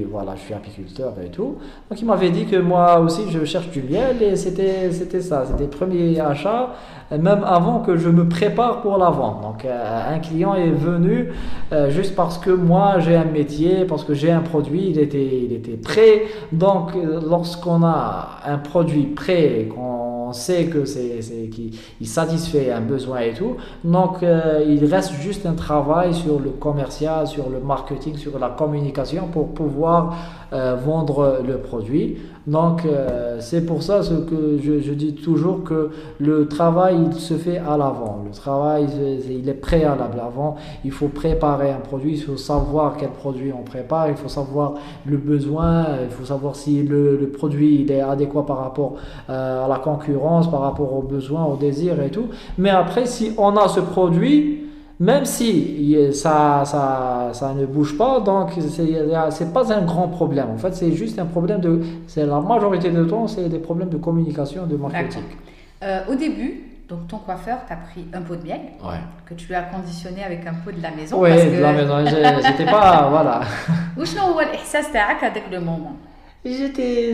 voilà, 0.10 0.36
je 0.36 0.42
suis 0.42 0.54
apiculteur 0.54 1.14
et 1.24 1.30
tout. 1.30 1.58
Donc 1.90 2.02
il 2.02 2.06
m'avait 2.06 2.30
dit 2.30 2.46
que 2.46 2.58
moi 2.58 3.00
aussi 3.00 3.30
je 3.30 3.44
cherche 3.46 3.70
du 3.70 3.82
miel 3.82 4.22
et 4.22 4.36
c'était, 4.36 4.92
c'était 4.92 5.22
ça, 5.22 5.46
c'était 5.46 5.64
le 5.64 5.70
premier 5.70 6.20
achat, 6.20 6.74
même 7.12 7.44
avant 7.46 7.80
que 7.80 7.98
je 7.98 8.10
me 8.10 8.28
prépare 8.28 8.82
pour 8.82 8.98
la 8.98 9.10
vente. 9.10 9.42
Donc 9.42 9.66
euh, 9.66 10.14
un 10.16 10.20
client 10.20 10.56
est 10.56 10.72
venu 10.72 11.32
euh, 11.72 11.90
juste 11.90 12.16
parce 12.16 12.38
que 12.38 12.50
moi 12.50 13.00
j'ai 13.00 13.16
un 13.16 13.26
métier, 13.26 13.86
parce 13.86 14.04
que 14.04 14.14
j'ai 14.14 14.32
un 14.32 14.42
produit, 14.42 14.90
il 14.90 15.00
était, 15.00 15.26
il 15.26 15.54
était 15.54 15.78
prêt. 15.78 16.24
Donc 16.52 16.92
lorsqu'on 17.28 17.84
a 17.84 18.40
un 18.46 18.58
produit 18.58 19.04
prêt, 19.04 19.68
qu'on 19.74 19.96
on 20.05 20.05
sait 20.36 20.66
que 20.66 20.86
c'est, 20.86 21.50
qu'il 21.50 22.08
satisfait 22.08 22.72
un 22.72 22.82
besoin 22.82 23.20
et 23.20 23.34
tout. 23.34 23.56
Donc, 23.84 24.24
euh, 24.24 24.64
il 24.68 24.86
reste 24.86 25.14
juste 25.14 25.46
un 25.46 25.54
travail 25.54 26.14
sur 26.14 26.40
le 26.40 26.50
commercial, 26.52 27.28
sur 27.28 27.50
le 27.50 27.60
marketing, 27.60 28.18
sur 28.18 28.38
la 28.38 28.50
communication 28.50 29.28
pour 29.28 29.54
pouvoir 29.54 30.16
euh, 30.54 30.76
vendre 30.76 31.40
le 31.46 31.58
produit. 31.58 32.18
Donc, 32.48 32.86
euh, 32.86 33.38
c'est 33.40 33.66
pour 33.66 33.82
ça 33.82 34.04
ce 34.04 34.14
que 34.14 34.60
je, 34.62 34.94
dis 34.94 35.16
toujours 35.16 35.64
que 35.64 35.90
le 36.20 36.48
travail, 36.48 36.98
il 37.08 37.14
se 37.16 37.34
fait 37.34 37.58
à 37.58 37.76
l'avant. 37.76 38.24
Le 38.24 38.32
travail, 38.32 38.88
il 39.28 39.50
est 39.50 39.54
préalable 39.54 40.20
avant. 40.24 40.56
Il 40.84 40.92
faut 40.92 41.08
préparer 41.08 41.72
un 41.72 41.80
produit, 41.80 42.14
il 42.14 42.22
faut 42.22 42.38
savoir 42.38 42.98
quel 42.98 43.10
produit 43.10 43.52
on 43.52 43.64
prépare, 43.64 44.10
il 44.10 44.16
faut 44.16 44.30
savoir 44.30 44.76
le 45.06 45.18
besoin, 45.18 45.86
il 46.04 46.12
faut 46.12 46.26
savoir 46.26 46.56
si 46.56 46.84
le, 46.84 47.18
le 47.18 47.30
produit 47.30 47.82
il 47.82 47.92
est 47.92 48.02
adéquat 48.02 48.46
par 48.46 48.60
rapport 48.60 48.94
à 49.28 49.66
la 49.68 49.80
concurrence, 49.84 50.50
par 50.50 50.62
rapport 50.62 50.94
aux 50.94 51.02
besoins, 51.02 51.46
aux 51.46 51.58
désirs 51.58 52.00
et 52.02 52.12
tout. 52.12 52.28
Mais 52.60 52.70
après, 52.70 53.08
si 53.08 53.32
on 53.40 53.58
a 53.58 53.68
ce 53.68 53.80
produit, 53.80 54.65
même 55.00 55.26
si 55.26 55.98
ça, 56.14 56.64
ça, 56.66 57.30
ça 57.34 57.54
ne 57.54 57.66
bouge 57.66 57.98
pas, 57.98 58.20
donc 58.22 58.52
c'est 59.30 59.54
pas 59.54 59.74
un 59.74 59.82
grand 59.82 60.08
problème. 60.08 60.48
En 60.54 60.58
fait, 60.58 60.74
c'est 60.74 60.92
juste 60.94 61.20
un 61.20 61.26
problème 61.26 61.60
de. 61.60 61.82
C'est 62.08 62.26
la 62.26 62.40
majorité 62.40 62.90
du 62.90 63.06
temps, 63.08 63.28
c'est 63.28 63.50
des 63.50 63.60
problèmes 63.60 63.90
de 63.90 63.98
communication, 63.98 64.66
de 64.66 64.78
marketing. 64.78 65.24
Euh, 65.84 66.00
au 66.10 66.16
début, 66.16 66.64
donc 66.88 67.08
ton 67.08 67.18
coiffeur 67.18 67.58
t'a 67.68 67.76
pris 67.76 68.06
un 68.14 68.22
pot 68.22 68.36
de 68.36 68.44
miel 68.44 68.60
que 69.26 69.34
tu 69.34 69.48
lui 69.48 69.56
as 69.56 69.64
conditionné 69.64 70.24
avec 70.24 70.46
un 70.48 70.54
pot 70.54 70.72
de 70.72 70.82
la 70.82 70.92
maison. 70.92 71.22
Oui, 71.22 71.30
de 71.32 71.62
la 71.62 71.74
maison. 71.74 72.06
J'étais 72.46 72.66
pas. 72.66 73.08
voilà. 73.10 73.42
Où 73.98 74.06
avec 75.26 75.52
le 75.52 75.60
moment 75.60 75.96
J'étais, 76.46 77.14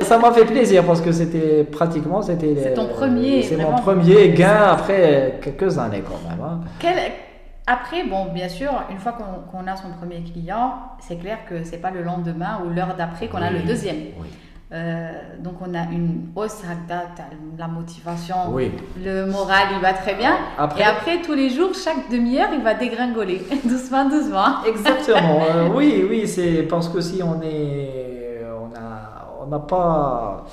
ça 0.00 0.18
m'a 0.18 0.32
fait 0.32 0.44
plaisir 0.44 0.84
parce 0.84 1.00
que 1.00 1.12
c'était 1.12 1.62
pratiquement 1.62 2.20
c'était. 2.20 2.56
C'est 2.60 2.74
ton 2.74 2.88
premier. 2.88 3.42
C'est 3.42 3.56
mon 3.56 3.76
premier 3.76 4.30
gain 4.30 4.66
après 4.70 5.38
quelques 5.40 5.78
années 5.78 6.02
quand 6.04 6.28
même. 6.28 6.40
Hein. 6.40 6.60
Après, 7.68 8.04
bon, 8.04 8.26
bien 8.32 8.48
sûr, 8.48 8.70
une 8.92 8.98
fois 8.98 9.12
qu'on 9.12 9.66
a 9.66 9.76
son 9.76 9.88
premier 9.98 10.22
client, 10.22 10.74
c'est 11.00 11.16
clair 11.16 11.38
que 11.48 11.64
c'est 11.64 11.78
pas 11.78 11.90
le 11.90 12.02
lendemain 12.02 12.60
ou 12.64 12.70
l'heure 12.70 12.94
d'après 12.96 13.26
qu'on 13.26 13.42
a 13.42 13.50
le 13.50 13.60
deuxième. 13.60 13.96
Euh, 14.72 15.12
donc 15.38 15.54
on 15.60 15.74
a 15.74 15.84
une 15.92 16.30
hausse 16.34 16.62
la 17.56 17.68
motivation, 17.68 18.34
le 19.00 19.26
moral 19.26 19.68
il 19.76 19.80
va 19.80 19.92
très 19.92 20.14
bien. 20.16 20.36
et 20.76 20.82
après 20.82 21.22
tous 21.22 21.34
les 21.34 21.50
jours, 21.50 21.70
chaque 21.72 22.10
demi-heure, 22.10 22.48
il 22.52 22.64
va 22.64 22.74
dégringoler, 22.74 23.42
doucement, 23.64 24.08
doucement. 24.08 24.64
Exactement. 24.66 25.40
Euh, 25.46 25.68
oui, 25.72 26.04
oui, 26.08 26.26
c'est 26.26 26.62
parce 26.64 26.88
que 26.88 27.00
si 27.00 27.22
on 27.22 27.40
est 27.42 28.15
on 29.46 29.50
n'a 29.50 29.58
pas, 29.58 30.46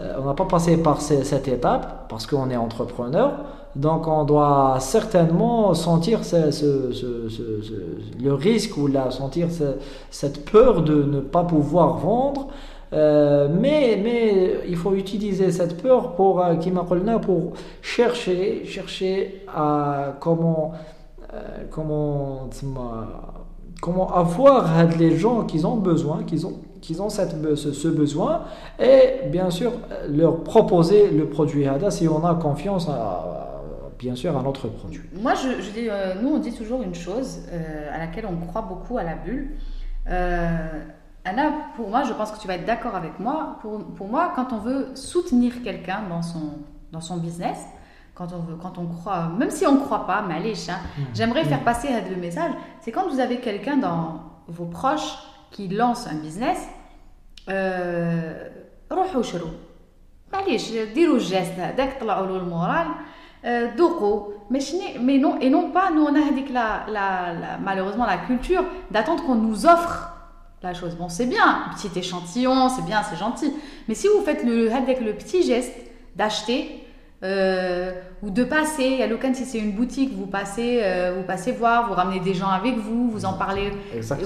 euh, 0.00 0.14
on 0.20 0.26
n'a 0.26 0.34
pas 0.34 0.44
passé 0.44 0.76
par 0.76 1.00
cette 1.00 1.48
étape 1.48 2.08
parce 2.08 2.26
qu'on 2.26 2.50
est 2.50 2.56
entrepreneur. 2.56 3.32
Donc 3.74 4.06
on 4.06 4.24
doit 4.24 4.76
certainement 4.78 5.74
sentir 5.74 6.20
le 8.22 8.32
risque 8.32 8.76
ou 8.76 8.86
la, 8.86 9.10
sentir 9.10 9.48
cette 10.10 10.44
peur 10.50 10.82
de 10.82 11.02
ne 11.02 11.20
pas 11.20 11.42
pouvoir 11.42 11.96
vendre. 11.96 12.48
Euh, 12.92 13.48
mais, 13.50 13.98
mais 14.02 14.60
il 14.68 14.76
faut 14.76 14.94
utiliser 14.94 15.50
cette 15.50 15.82
peur 15.82 16.14
pour, 16.14 16.44
euh, 16.44 16.54
pour 17.20 17.52
chercher, 17.82 18.64
chercher 18.66 19.44
à 19.52 20.14
comment, 20.20 20.72
comment, 21.70 22.48
comment 23.84 24.10
avoir 24.14 24.86
les 24.98 25.14
gens 25.14 25.44
qui 25.44 25.62
ont 25.66 25.76
besoin, 25.76 26.22
qui 26.24 26.42
ont 26.46 26.54
qu'ils 26.80 27.02
ont 27.02 27.10
cette, 27.10 27.34
ce, 27.54 27.88
besoin 27.88 28.42
et 28.78 29.28
bien 29.28 29.50
sûr 29.50 29.72
leur 30.08 30.42
proposer 30.42 31.10
le 31.10 31.26
produit 31.28 31.66
HADA 31.66 31.90
si 31.90 32.06
on 32.08 32.22
a 32.26 32.34
confiance 32.34 32.88
à, 32.88 33.62
bien 33.98 34.14
sûr 34.14 34.36
à 34.38 34.42
notre 34.42 34.68
produit. 34.68 35.02
Moi, 35.14 35.32
je 35.34 35.70
dis, 35.70 35.88
euh, 35.88 36.14
nous 36.20 36.28
on 36.28 36.38
dit 36.38 36.52
toujours 36.52 36.82
une 36.82 36.94
chose 36.94 37.40
euh, 37.52 37.94
à 37.94 37.98
laquelle 37.98 38.26
on 38.26 38.36
croit 38.46 38.62
beaucoup 38.62 38.96
à 38.98 39.02
la 39.02 39.16
bulle. 39.16 39.50
Euh, 40.08 40.80
Anna, 41.24 41.52
pour 41.76 41.88
moi, 41.88 42.02
je 42.04 42.12
pense 42.12 42.32
que 42.32 42.40
tu 42.40 42.48
vas 42.48 42.56
être 42.56 42.66
d'accord 42.66 42.94
avec 42.94 43.18
moi. 43.18 43.58
Pour, 43.62 43.82
pour, 43.96 44.08
moi, 44.08 44.32
quand 44.36 44.52
on 44.52 44.58
veut 44.58 44.88
soutenir 44.94 45.62
quelqu'un 45.62 46.00
dans 46.10 46.22
son, 46.22 46.58
dans 46.92 47.00
son 47.00 47.16
business, 47.16 47.58
quand 48.15 48.33
on, 48.33 48.39
veut, 48.39 48.55
quand 48.55 48.77
on 48.77 48.85
croit, 48.85 49.29
même 49.37 49.49
si 49.49 49.65
on 49.65 49.75
ne 49.75 49.79
croit 49.79 50.05
pas, 50.05 50.23
mais 50.27 50.35
allez, 50.35 50.53
hein, 50.69 50.79
mmh. 50.97 51.01
j'aimerais 51.13 51.45
faire 51.45 51.61
mmh. 51.61 51.65
passer 51.65 51.89
le 52.09 52.17
message, 52.17 52.51
c'est 52.81 52.91
quand 52.91 53.07
vous 53.07 53.19
avez 53.19 53.39
quelqu'un 53.39 53.77
dans 53.77 54.21
vos 54.47 54.65
proches 54.65 55.17
qui 55.51 55.67
lance 55.67 56.07
un 56.07 56.15
business, 56.15 56.67
روحوا 58.91 59.21
شروا 59.21 59.49
معليش 60.33 60.71
ديروا 60.71 61.15
الجاست 61.15 61.51
هذاك 61.59 61.99
طلعوا 62.01 62.27
له 62.27 62.35
المورال 62.37 62.87
ذوقوا 63.77 64.27
ماشي 64.49 64.77
mais 64.99 65.19
non 65.19 65.39
et 65.39 65.49
non 65.49 65.71
pas 65.71 65.91
nous 65.91 66.05
on 66.05 66.15
a 66.15 66.19
هذيك 66.19 66.51
la, 66.51 66.85
la, 66.87 67.33
la 67.33 67.57
malheureusement 67.57 68.05
la 68.05 68.17
culture 68.17 68.63
d'attendre 68.91 69.23
qu'on 69.25 69.35
nous 69.35 69.65
offre 69.65 70.11
la 70.63 70.73
chose 70.73 70.95
bon 70.95 71.09
c'est 71.09 71.25
bien 71.25 71.47
un 71.65 71.73
petit 71.73 71.99
échantillon 71.99 72.69
c'est 72.69 72.85
bien 72.85 73.01
c'est 73.03 73.17
gentil 73.17 73.53
mais 73.87 73.95
si 73.95 74.07
vous 74.07 74.21
faites 74.23 74.43
le 74.43 74.71
avec 74.71 75.01
le 75.01 75.13
petit 75.13 75.43
geste 75.43 75.75
d'acheter 76.15 76.59
euh, 77.24 77.92
ou 78.22 78.30
de 78.30 78.44
passer. 78.44 79.02
À 79.02 79.06
l'occasion, 79.06 79.34
si 79.34 79.44
c'est 79.46 79.58
une 79.58 79.72
boutique, 79.72 80.14
vous 80.14 80.26
passez, 80.26 80.80
euh, 80.82 81.14
vous 81.16 81.24
passez 81.24 81.52
voir, 81.52 81.88
vous 81.88 81.94
ramenez 81.94 82.20
des 82.20 82.34
gens 82.34 82.48
avec 82.48 82.76
vous, 82.76 83.10
vous 83.10 83.24
en 83.24 83.32
parlez, 83.32 83.72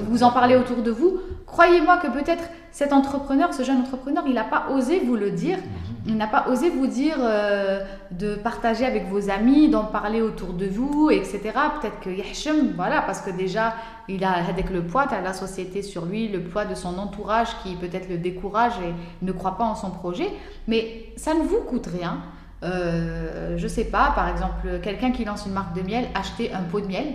vous 0.09 0.23
en 0.25 0.31
parlez 0.31 0.57
autour 0.57 0.83
de 0.83 0.91
vous. 0.91 1.21
Croyez-moi 1.47 1.99
que 1.99 2.09
peut-être 2.09 2.43
cet 2.73 2.93
entrepreneur, 2.93 3.55
ce 3.55 3.63
jeune 3.63 3.81
entrepreneur, 3.81 4.25
il 4.27 4.35
n'a 4.35 4.45
pas 4.45 4.67
osé 4.73 5.01
vous 5.01 5.17
le 5.17 5.31
dire. 5.31 5.59
Mhm. 5.59 5.89
Il 6.07 6.17
n'a 6.17 6.27
pas 6.27 6.47
osé 6.49 6.71
vous 6.71 6.87
dire 6.87 7.17
euh, 7.21 7.81
de 8.11 8.35
partager 8.35 8.85
avec 8.85 9.09
vos 9.09 9.31
amis, 9.31 9.69
d'en 9.69 9.85
parler 9.85 10.23
autour 10.23 10.53
de 10.53 10.67
vous, 10.67 11.11
etc. 11.11 11.41
Peut-être 11.81 12.01
que 12.01 12.11
Yahshem, 12.11 12.73
voilà, 12.75 13.03
parce 13.03 13.21
que 13.21 13.31
déjà, 13.31 13.75
il 14.09 14.25
a 14.25 14.33
avec 14.33 14.71
le 14.71 14.83
poids, 14.83 15.07
de 15.07 15.23
la 15.23 15.35
société 15.35 15.83
sur 15.83 16.05
lui, 16.05 16.29
le 16.29 16.41
poids 16.41 16.65
de 16.65 16.75
son 16.75 16.99
entourage 16.99 17.49
qui 17.63 17.77
peut-être 17.77 18.09
le 18.09 18.19
décourage 18.19 18.73
et 18.83 19.25
ne 19.25 19.33
croit 19.33 19.57
pas 19.59 19.65
en 19.65 19.75
son 19.75 19.91
projet. 19.91 20.31
Mais 20.67 21.13
ça 21.17 21.35
ne 21.35 21.43
vous 21.43 21.61
coûte 21.61 21.87
rien. 21.87 22.19
Euh, 22.63 23.57
je 23.57 23.69
sais 23.69 23.85
pas, 23.85 24.13
par 24.15 24.29
exemple, 24.29 24.81
quelqu'un 24.83 25.13
qui 25.13 25.25
lance 25.25 25.47
une 25.47 25.53
marque 25.53 25.77
de 25.77 25.83
miel, 25.83 26.07
acheter 26.15 26.53
un 26.53 26.63
pot 26.63 26.81
de 26.81 26.87
miel, 26.87 27.07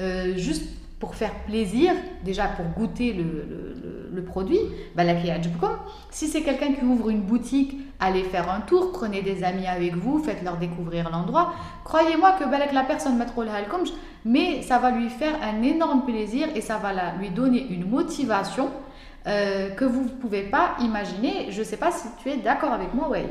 euh, 0.00 0.36
juste 0.36 0.64
pour 0.98 1.14
faire 1.16 1.34
plaisir, 1.46 1.92
déjà 2.24 2.46
pour 2.46 2.66
goûter 2.66 3.12
le, 3.12 3.74
le, 4.12 4.22
produit, 4.22 4.60
bah, 4.94 5.02
si 6.10 6.28
c'est 6.28 6.42
quelqu'un 6.42 6.72
qui 6.74 6.84
ouvre 6.84 7.08
une 7.10 7.22
boutique, 7.22 7.76
allez 7.98 8.22
faire 8.22 8.48
un 8.48 8.60
tour, 8.60 8.92
prenez 8.92 9.20
des 9.20 9.42
amis 9.42 9.66
avec 9.66 9.96
vous, 9.96 10.22
faites-leur 10.22 10.58
découvrir 10.58 11.10
l'endroit. 11.10 11.54
Croyez-moi 11.84 12.36
que 12.38 12.44
bah, 12.44 12.58
la 12.72 12.84
personne 12.84 13.18
mais 14.24 14.62
ça 14.62 14.78
va 14.78 14.92
lui 14.92 15.08
faire 15.08 15.34
un 15.42 15.62
énorme 15.62 16.04
plaisir 16.04 16.46
et 16.54 16.60
ça 16.60 16.78
va 16.78 16.92
lui 17.18 17.30
donner 17.30 17.66
une 17.68 17.88
motivation 17.88 18.70
euh, 19.26 19.70
que 19.70 19.84
vous 19.84 20.02
ne 20.02 20.08
pouvez 20.08 20.42
pas 20.42 20.76
imaginer. 20.80 21.50
Je 21.50 21.60
ne 21.60 21.64
sais 21.64 21.76
pas 21.76 21.90
si 21.90 22.06
tu 22.22 22.30
es 22.30 22.36
d'accord 22.36 22.72
avec 22.72 22.94
moi, 22.94 23.08
ouais. 23.08 23.26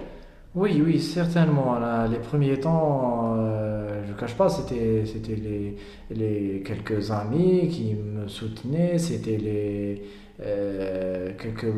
Oui, 0.53 0.81
oui, 0.85 0.99
certainement. 0.99 1.79
les 2.09 2.19
premiers 2.19 2.59
temps, 2.59 3.35
euh, 3.37 4.03
je 4.05 4.11
ne 4.11 4.17
cache 4.17 4.35
pas, 4.35 4.49
c'était, 4.49 5.05
c'était 5.05 5.35
les, 5.35 5.77
les 6.09 6.61
quelques 6.61 7.09
amis 7.11 7.69
qui 7.69 7.95
me 7.95 8.27
soutenaient, 8.27 8.97
c'était 8.97 9.37
les, 9.37 10.01
quelques 11.37 11.71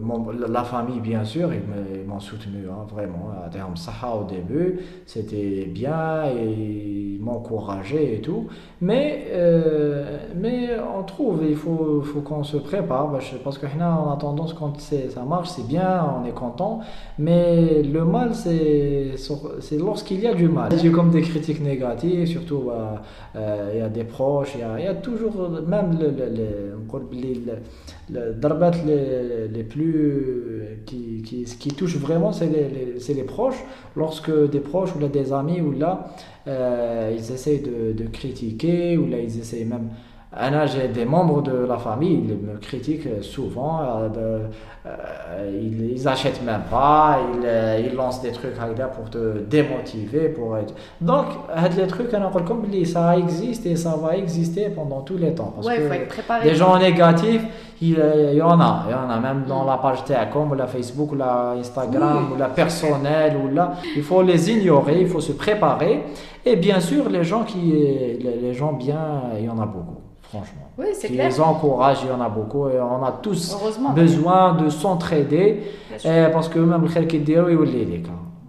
membres, 0.00 0.32
la 0.32 0.64
famille 0.64 1.00
bien 1.00 1.24
sûr, 1.24 1.50
ils 1.54 2.06
m'ont 2.06 2.20
soutenu 2.20 2.66
hein, 2.68 2.86
vraiment. 2.92 3.30
Au 4.20 4.24
début, 4.24 4.80
c'était 5.06 5.66
bien 5.66 6.24
et 6.26 7.16
ils 7.16 7.20
m'encourageaient 7.20 8.16
et 8.16 8.20
tout. 8.20 8.46
Mais, 8.80 9.26
euh, 9.30 10.18
mais 10.36 10.70
on 10.98 11.02
trouve, 11.02 11.42
il 11.48 11.56
faut, 11.56 12.02
faut 12.02 12.20
qu'on 12.20 12.44
se 12.44 12.56
prépare 12.56 13.12
parce 13.44 13.58
que 13.58 13.66
on 13.66 14.10
a 14.10 14.16
tendance 14.16 14.54
quand 14.54 14.80
ça 14.80 15.22
marche, 15.22 15.50
c'est 15.50 15.66
bien, 15.66 16.04
on 16.20 16.26
est 16.26 16.32
content. 16.32 16.80
Mais 17.18 17.82
le 17.82 18.04
mal, 18.04 18.34
c'est 18.34 19.14
lorsqu'il 19.78 20.20
y 20.20 20.26
a 20.26 20.34
du 20.34 20.48
mal. 20.48 20.70
J'ai 20.80 20.90
comme 20.90 21.10
des 21.10 21.22
critiques 21.22 21.62
négatives, 21.62 22.26
surtout 22.26 22.64
bah, 22.66 23.02
euh, 23.36 23.70
il 23.74 23.78
y 23.78 23.82
a 23.82 23.88
des 23.88 24.04
proches, 24.04 24.54
il 24.54 24.84
y 24.84 24.86
a, 24.86 24.94
toujours 24.94 25.50
même 25.66 25.98
le, 25.98 26.08
le, 28.09 28.09
darbat 28.36 28.72
les, 28.86 29.62
plus 29.64 30.82
qui, 30.86 31.22
qui, 31.22 31.44
qui 31.44 31.68
touchent 31.70 31.96
vraiment 31.96 32.32
c'est 32.32 32.46
les, 32.46 32.68
les, 32.68 33.14
les, 33.14 33.22
proches 33.22 33.62
lorsque 33.96 34.32
des 34.50 34.60
proches 34.60 34.94
ou 34.96 34.98
là, 34.98 35.08
des 35.08 35.32
amis 35.32 35.60
ou 35.60 35.72
là 35.72 36.12
euh, 36.46 37.14
ils 37.16 37.32
essayent 37.32 37.60
de, 37.60 37.92
de, 37.92 38.08
critiquer 38.08 38.96
ou 38.96 39.06
là 39.06 39.18
ils 39.18 39.38
essayent 39.38 39.64
même 39.64 39.90
j'ai 40.66 40.88
des 40.88 41.04
membres 41.04 41.42
de 41.42 41.66
la 41.66 41.76
famille, 41.76 42.22
ils 42.28 42.36
me 42.36 42.56
critiquent 42.58 43.22
souvent, 43.22 43.80
euh, 43.82 44.38
euh, 44.86 45.60
ils, 45.60 45.92
ils 45.92 46.08
achètent 46.08 46.42
même 46.44 46.62
pas, 46.70 47.18
ils, 47.34 47.44
euh, 47.44 47.82
ils 47.84 47.94
lancent 47.94 48.22
des 48.22 48.30
trucs 48.30 48.54
pour 48.94 49.10
te 49.10 49.38
démotiver. 49.40 50.28
Pour 50.28 50.56
être... 50.56 50.74
Donc, 51.00 51.26
les 51.76 51.86
trucs, 51.86 52.10
comme 52.10 52.84
ça 52.84 53.18
existe 53.18 53.66
et 53.66 53.76
ça 53.76 53.96
va 54.00 54.16
exister 54.16 54.68
pendant 54.68 55.00
tous 55.00 55.16
les 55.16 55.34
temps. 55.34 55.52
Parce 55.54 55.68
que 55.68 55.82
faut 55.82 55.94
être 55.94 56.08
préparé. 56.08 56.48
Des 56.48 56.54
gens 56.54 56.78
négatifs, 56.78 57.42
il, 57.80 58.34
y 58.34 58.42
en 58.42 58.60
a, 58.60 58.84
il 58.88 58.92
y 58.92 58.94
en 58.94 59.08
a 59.08 59.18
même 59.18 59.44
dans 59.46 59.64
la 59.64 59.78
page 59.78 60.04
Téacom, 60.04 60.50
ou 60.50 60.54
la 60.54 60.66
Facebook, 60.66 61.12
ou 61.12 61.16
la 61.16 61.54
Instagram, 61.58 62.32
ou 62.32 62.36
la 62.36 62.48
personnelle, 62.48 63.36
ou 63.36 63.54
là, 63.54 63.74
il 63.96 64.02
faut 64.02 64.22
les 64.22 64.50
ignorer, 64.50 65.00
il 65.00 65.08
faut 65.08 65.20
se 65.20 65.32
préparer. 65.32 66.04
Et 66.44 66.56
bien 66.56 66.80
sûr, 66.80 67.08
les 67.08 67.24
gens 67.24 67.44
qui, 67.44 67.72
les 68.20 68.54
gens 68.54 68.72
bien, 68.72 69.22
il 69.38 69.44
y 69.44 69.48
en 69.48 69.58
a 69.58 69.66
beaucoup 69.66 70.00
franchement. 70.30 70.70
Oui, 70.78 70.86
c'est 70.94 71.08
clair. 71.08 71.28
les 71.28 71.40
encourage, 71.40 71.98
il 72.02 72.08
y 72.08 72.12
en 72.12 72.20
a 72.20 72.28
beaucoup 72.28 72.68
et 72.68 72.80
on 72.80 73.04
a 73.04 73.12
tous 73.22 73.56
besoin 73.94 74.54
de 74.54 74.68
s'entraider 74.68 75.62
parce 76.32 76.48
que 76.48 76.58
même 76.58 76.82
le 76.82 77.04
qui 77.04 77.18
dit 77.18 77.38
oui, 77.38 77.54
oui, 77.54 78.04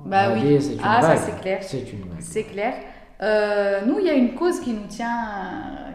bah 0.06 0.34
oui. 0.34 0.58
C'est 0.60 0.74
une 0.74 0.80
ah, 0.84 1.02
ça 1.02 1.16
c'est 1.16 1.40
clair. 1.42 1.60
C'est 1.62 1.94
une 1.94 2.00
C'est 2.20 2.44
clair. 2.44 2.74
Euh, 3.22 3.82
nous, 3.86 4.00
il 4.00 4.06
y 4.06 4.10
a 4.10 4.14
une 4.14 4.34
cause 4.34 4.60
qui 4.60 4.74
nous 4.74 4.88
tient, 4.88 5.10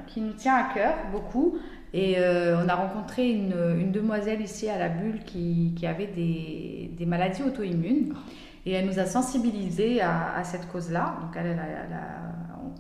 qui 0.06 0.20
nous 0.20 0.32
tient 0.32 0.54
à 0.54 0.74
cœur 0.74 0.94
beaucoup. 1.12 1.58
Et 1.96 2.16
euh, 2.18 2.62
on 2.62 2.68
a 2.68 2.74
rencontré 2.74 3.30
une, 3.30 3.54
une, 3.80 3.90
demoiselle 3.90 4.42
ici 4.42 4.68
à 4.68 4.76
la 4.78 4.90
bulle 4.90 5.24
qui, 5.24 5.72
qui 5.74 5.86
avait 5.86 6.08
des, 6.08 6.90
des 6.96 7.06
maladies 7.06 7.42
auto-immunes. 7.42 8.12
Et 8.66 8.72
elle 8.72 8.84
nous 8.84 8.98
a 8.98 9.06
sensibilisés 9.06 10.02
à, 10.02 10.34
à 10.36 10.44
cette 10.44 10.68
cause-là. 10.68 11.16
Donc, 11.22 11.30
elle, 11.36 11.46
elle, 11.46 11.58
elle 11.58 11.92
a 11.94 12.26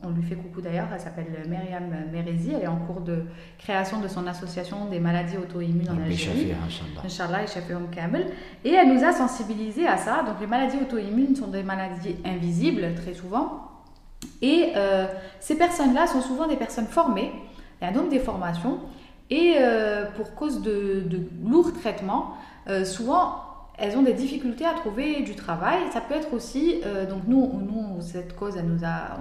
on 0.04 0.10
lui 0.10 0.22
fait 0.22 0.34
coucou 0.34 0.60
d'ailleurs, 0.60 0.88
elle 0.92 1.00
s'appelle 1.00 1.26
Myriam 1.48 1.84
Merezi, 2.12 2.52
elle 2.54 2.62
est 2.62 2.66
en 2.66 2.76
cours 2.76 3.00
de 3.00 3.24
création 3.58 4.00
de 4.00 4.08
son 4.08 4.26
association 4.26 4.86
des 4.86 5.00
maladies 5.00 5.36
auto-immunes 5.36 5.90
en 5.90 6.02
Algérie. 6.02 6.52
Inch'Allah, 7.04 7.40
et 8.64 8.72
elle 8.72 8.94
nous 8.94 9.04
a 9.04 9.12
sensibilisés 9.12 9.86
à 9.86 9.96
ça. 9.96 10.22
Donc 10.24 10.36
les 10.40 10.46
maladies 10.46 10.78
auto-immunes 10.80 11.34
sont 11.34 11.48
des 11.48 11.62
maladies 11.62 12.16
invisibles 12.24 12.94
très 12.94 13.14
souvent. 13.14 13.62
Et 14.42 14.72
euh, 14.76 15.06
ces 15.40 15.56
personnes-là 15.56 16.06
sont 16.06 16.20
souvent 16.20 16.46
des 16.46 16.56
personnes 16.56 16.86
formées, 16.86 17.32
il 17.80 17.84
y 17.84 17.88
a 17.88 17.92
donc 17.92 18.08
des 18.08 18.18
formations, 18.18 18.80
et 19.30 19.56
euh, 19.58 20.04
pour 20.16 20.34
cause 20.34 20.62
de, 20.62 21.04
lourds 21.44 21.72
traitements, 21.72 22.34
euh, 22.68 22.84
souvent 22.84 23.42
elles 23.78 23.94
ont 23.98 24.02
des 24.02 24.14
difficultés 24.14 24.64
à 24.64 24.72
trouver 24.72 25.20
du 25.20 25.34
travail. 25.34 25.80
Ça 25.92 26.00
peut 26.00 26.14
être 26.14 26.32
aussi, 26.32 26.80
euh, 26.86 27.04
donc 27.04 27.24
nous, 27.26 27.60
nous, 27.60 28.00
cette 28.00 28.34
cause, 28.34 28.54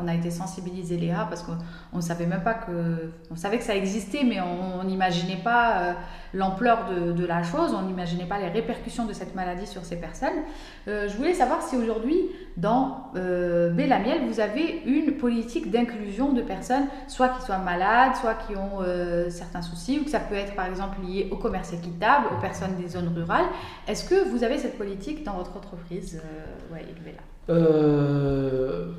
on 0.02 0.08
a 0.08 0.14
été 0.14 0.32
sensibilisés 0.32 0.96
Léa 0.96 1.26
parce 1.30 1.44
qu'on 1.44 1.98
ne 1.98 2.02
savait 2.02 2.26
même 2.26 2.44
pas 2.44 2.54
que, 2.54 3.12
on 3.30 3.36
savait 3.36 3.58
que 3.58 3.66
ça 3.66 3.76
existait, 3.76 4.24
mais 4.24 4.40
on 4.40 4.84
n'imaginait 4.86 5.42
pas 5.44 5.96
l'ampleur 6.36 6.86
de, 7.16 7.26
la 7.26 7.42
chose, 7.42 7.74
on 7.74 7.84
n'imaginait 7.84 8.26
pas 8.26 8.38
les 8.38 8.50
répercussions 8.50 9.06
de 9.06 9.14
cette 9.14 9.34
maladie 9.34 9.66
sur 9.66 9.84
ces 9.86 9.96
personnes. 9.96 10.44
Euh, 10.88 11.08
je 11.08 11.18
voulais 11.18 11.34
savoir 11.34 11.62
si 11.62 11.76
aujourd'hui, 11.76 12.30
dans 12.58 13.12
euh, 13.16 13.72
Bélamiel, 13.72 14.28
vous 14.28 14.40
avez 14.40 14.82
une 14.86 15.14
politique 15.18 15.72
d'inclusion 15.72 16.34
de 16.34 16.42
personnes, 16.42 16.86
soit 17.08 17.30
qui 17.30 17.42
soient 17.42 17.58
malades, 17.58 18.16
soit 18.16 18.36
qui 18.48 18.56
ont 18.56 18.84
certains 19.30 19.62
soucis, 19.62 20.00
ou 20.00 20.04
que 20.04 20.10
ça 20.10 20.20
peut 20.20 20.36
être 20.36 20.56
par 20.56 20.68
exemple 20.68 20.98
lié 21.06 21.30
au 21.32 21.38
commerce 21.38 21.74
équitable, 21.74 22.28
aux 22.36 22.42
personnes 22.42 22.76
des 22.76 22.88
zones 22.88 23.12
rurales. 23.16 23.46
Est-ce 23.88 24.08
que 24.10 24.30
vous 24.30 24.44
avez 24.44 24.58
cette 24.58 24.78
politique 24.78 25.24
dans 25.24 25.34
votre 25.34 25.56
entreprise, 25.56 26.22
euh, 26.24 27.50
euh, 27.50 28.92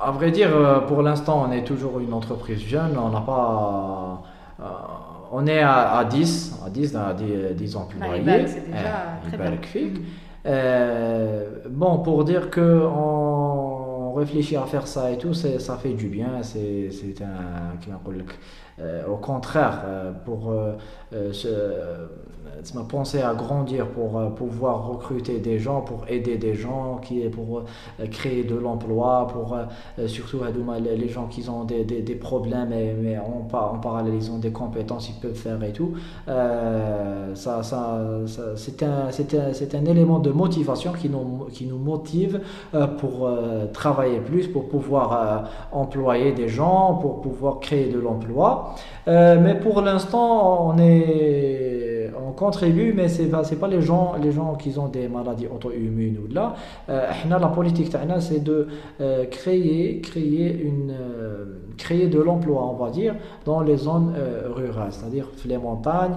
À 0.00 0.10
vrai 0.10 0.30
dire, 0.30 0.54
euh, 0.54 0.80
pour 0.80 1.02
l'instant, 1.02 1.44
on 1.46 1.52
est 1.52 1.64
toujours 1.64 2.00
une 2.00 2.12
entreprise 2.12 2.60
jeune. 2.60 2.96
On 2.98 3.10
n'a 3.10 3.20
pas. 3.20 4.22
On 5.32 5.46
est 5.46 5.60
à, 5.60 6.06
10, 6.08 6.60
à 6.64 6.70
10, 6.70 6.96
à 6.96 7.14
10, 7.14 7.24
10 7.54 7.76
employés. 7.76 8.20
Bah, 8.20 8.32
c'est 8.46 8.66
déjà 8.66 9.18
eh, 9.24 9.28
très 9.28 9.36
bien. 9.38 9.50
Mm. 10.44 11.70
bon, 11.70 11.98
pour 11.98 12.24
dire 12.24 12.50
que 12.50 12.82
on 12.84 13.81
réfléchit 14.12 14.56
à 14.56 14.62
faire 14.62 14.86
ça 14.86 15.10
et 15.10 15.18
tout, 15.18 15.34
ça 15.34 15.76
fait 15.76 15.94
du 15.94 16.08
bien. 16.08 16.42
C'est 16.42 16.90
un. 17.22 17.76
au 19.08 19.16
contraire, 19.16 19.82
pour 20.24 20.52
ça 22.62 22.78
m'a 22.78 22.84
pensé 22.84 23.20
à 23.20 23.34
grandir 23.34 23.88
pour 23.88 24.18
euh, 24.18 24.28
pouvoir 24.28 24.86
recruter 24.88 25.38
des 25.38 25.58
gens, 25.58 25.80
pour 25.80 26.04
aider 26.08 26.36
des 26.36 26.54
gens, 26.54 27.00
pour 27.32 27.58
euh, 27.58 28.06
créer 28.10 28.44
de 28.44 28.54
l'emploi, 28.54 29.26
pour 29.32 29.56
euh, 29.56 30.06
surtout 30.06 30.40
les 30.42 31.08
gens 31.08 31.26
qui 31.26 31.48
ont 31.48 31.64
des, 31.64 31.84
problèmes, 32.14 32.70
mais, 32.70 33.18
en, 33.18 33.42
parallèle 33.78 34.14
ils 34.14 34.30
ont 34.30 34.38
des 34.38 34.52
compétences, 34.52 35.08
ils 35.08 35.20
peuvent 35.20 35.34
faire 35.34 35.62
et 35.64 35.72
tout. 35.72 35.94
ça, 36.26 37.62
c'est 38.56 39.74
un, 39.74 39.84
élément 39.84 40.18
de 40.18 40.30
motivation 40.30 40.92
qui 40.92 41.08
nous 41.08 41.78
motive 41.78 42.40
pour 42.98 43.30
travailler 43.72 44.01
plus, 44.24 44.48
pour 44.48 44.68
pouvoir 44.68 45.44
employer 45.72 46.32
des 46.32 46.48
gens, 46.48 46.94
pour 47.00 47.20
pouvoir 47.20 47.60
créer 47.60 47.88
de 47.88 47.98
l'emploi. 47.98 48.74
mais 49.06 49.54
pour 49.60 49.80
l'instant, 49.80 50.68
on 50.68 50.78
est 50.78 52.01
on 52.16 52.32
contribue, 52.32 52.92
mais 52.92 53.08
ce 53.08 53.22
n'est 53.22 53.28
pas, 53.28 53.42
pas 53.42 53.68
les 53.68 53.82
gens, 53.82 54.14
les 54.22 54.32
gens 54.32 54.54
qui 54.54 54.76
ont 54.78 54.88
des 54.88 55.08
maladies 55.08 55.46
auto-immunes 55.46 56.18
ou 56.18 56.32
là. 56.32 56.54
Euh, 56.88 57.10
la 57.28 57.48
politique, 57.48 57.88
c'est 58.20 58.42
de 58.42 58.68
euh, 59.00 59.24
créer, 59.26 60.00
créer, 60.00 60.62
une, 60.62 60.90
euh, 60.90 61.44
créer 61.76 62.08
de 62.08 62.20
l'emploi, 62.20 62.64
on 62.64 62.84
va 62.84 62.90
dire, 62.90 63.14
dans 63.44 63.60
les 63.60 63.76
zones 63.76 64.14
rurales, 64.54 64.92
c'est-à-dire 64.92 65.28
les 65.44 65.58
montagnes, 65.58 66.16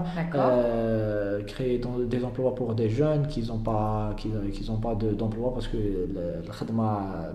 créer 1.47 1.81
des 2.09 2.25
emplois 2.25 2.55
pour 2.55 2.73
des 2.73 2.89
jeunes 2.89 3.27
qui 3.27 3.41
n'ont 3.43 3.57
pas, 3.57 4.13
qui, 4.17 4.29
qui 4.51 4.69
pas 4.81 4.95
d'emploi 4.95 5.53
parce 5.53 5.67
que 5.67 5.77
le 5.77 6.51
khadma, 6.57 7.31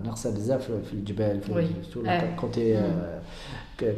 le 1.95 2.39
côté 2.39 2.77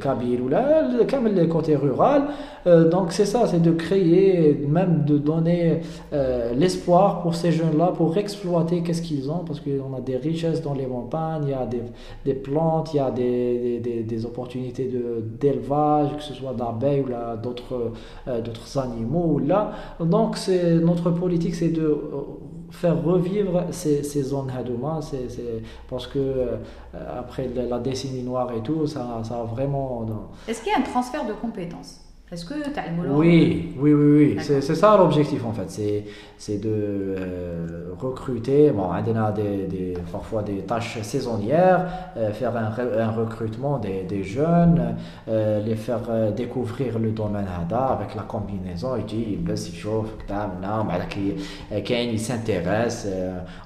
Kabyle 0.02 0.42
ou 0.42 0.50
là, 0.50 0.88
le 0.90 1.46
côté 1.46 1.76
rural. 1.76 2.24
Euh, 2.66 2.90
donc 2.90 3.12
c'est 3.12 3.26
ça, 3.26 3.46
c'est 3.48 3.62
de 3.62 3.72
créer, 3.72 4.66
même 4.68 5.04
de 5.06 5.18
donner 5.18 5.82
euh, 6.14 6.54
l'espoir 6.54 7.22
pour 7.22 7.36
ces 7.36 7.52
jeunes-là, 7.52 7.94
pour 7.96 8.18
exploiter 8.18 8.82
qu'est-ce 8.82 9.02
qu'ils 9.02 9.30
ont, 9.30 9.44
parce 9.46 9.60
qu'on 9.60 9.94
a 9.96 10.02
des 10.02 10.18
richesses 10.18 10.62
dans 10.62 10.74
les 10.74 10.86
montagnes, 10.86 11.44
il 11.44 11.50
y 11.50 11.54
a 11.54 11.68
des, 12.26 12.34
plantes, 12.34 12.94
il 12.94 12.98
y 12.98 13.00
a 13.00 13.12
des, 13.12 13.80
des, 13.80 14.04
des 14.04 14.26
opportunités 14.26 14.90
d'élevage, 15.40 16.16
que 16.18 16.24
ce 16.24 16.34
soit 16.34 16.54
d'abeilles 16.54 17.02
ou 17.02 17.42
d'autres 17.42 17.92
euh, 18.28 18.42
animaux. 18.82 19.40
Là. 19.40 19.72
Donc 20.00 20.38
notre 20.82 21.12
politique, 21.12 21.56
c'est 21.56 21.70
de 21.70 21.98
faire 22.74 23.02
revivre 23.04 23.66
ces, 23.72 24.04
ces 24.04 24.24
zones 24.24 24.50
Hadouma, 24.50 25.00
c'est 25.02 25.28
parce 25.90 26.08
que 26.08 26.58
après 26.94 27.50
la 27.56 27.80
décennie 27.80 28.24
noire 28.24 28.52
et 28.52 28.62
tout, 28.62 28.86
ça, 28.88 29.22
ça 29.24 29.36
a 29.36 29.44
vraiment. 29.44 30.06
Est-ce 30.48 30.62
qu'il 30.62 30.72
y 30.72 30.76
a 30.76 30.80
un 30.80 30.82
transfert 30.82 31.26
de 31.26 31.34
compétences? 31.34 32.00
Est-ce 32.34 32.46
que 32.46 32.56
tu 32.56 32.80
as 32.80 32.90
le 32.90 33.12
Oui, 33.12 33.74
oui, 33.78 33.94
oui, 33.94 34.36
oui. 34.36 34.38
C'est 34.40 34.62
ça 34.62 34.98
l'objectif 34.98 35.46
en 35.46 35.54
fait. 35.54 35.70
C'est 36.38 36.58
de 36.58 36.70
euh, 36.70 37.94
recruter. 38.00 38.72
Bon, 38.72 38.90
on 38.90 38.92
a 38.92 39.32
des, 39.32 39.68
des, 39.68 39.94
parfois 40.12 40.42
des 40.42 40.58
tâches 40.62 41.00
saisonnières, 41.02 41.86
euh, 42.18 42.32
faire 42.32 42.56
un, 42.58 42.74
un, 43.00 43.12
recrutement 43.12 43.78
des, 43.78 44.04
des 44.04 44.24
jeunes, 44.24 44.96
euh, 45.30 45.62
les 45.64 45.76
faire 45.76 46.32
découvrir 46.36 47.00
le 47.00 47.12
domaine 47.12 47.46
HADA 47.46 47.86
avec 47.86 48.16
la 48.16 48.24
combinaison. 48.24 48.96
Il 48.98 49.06
dit, 49.06 49.38
il 49.40 49.56
chauffe, 49.76 50.10
il 51.72 52.20
s'intéresse, 52.20 53.08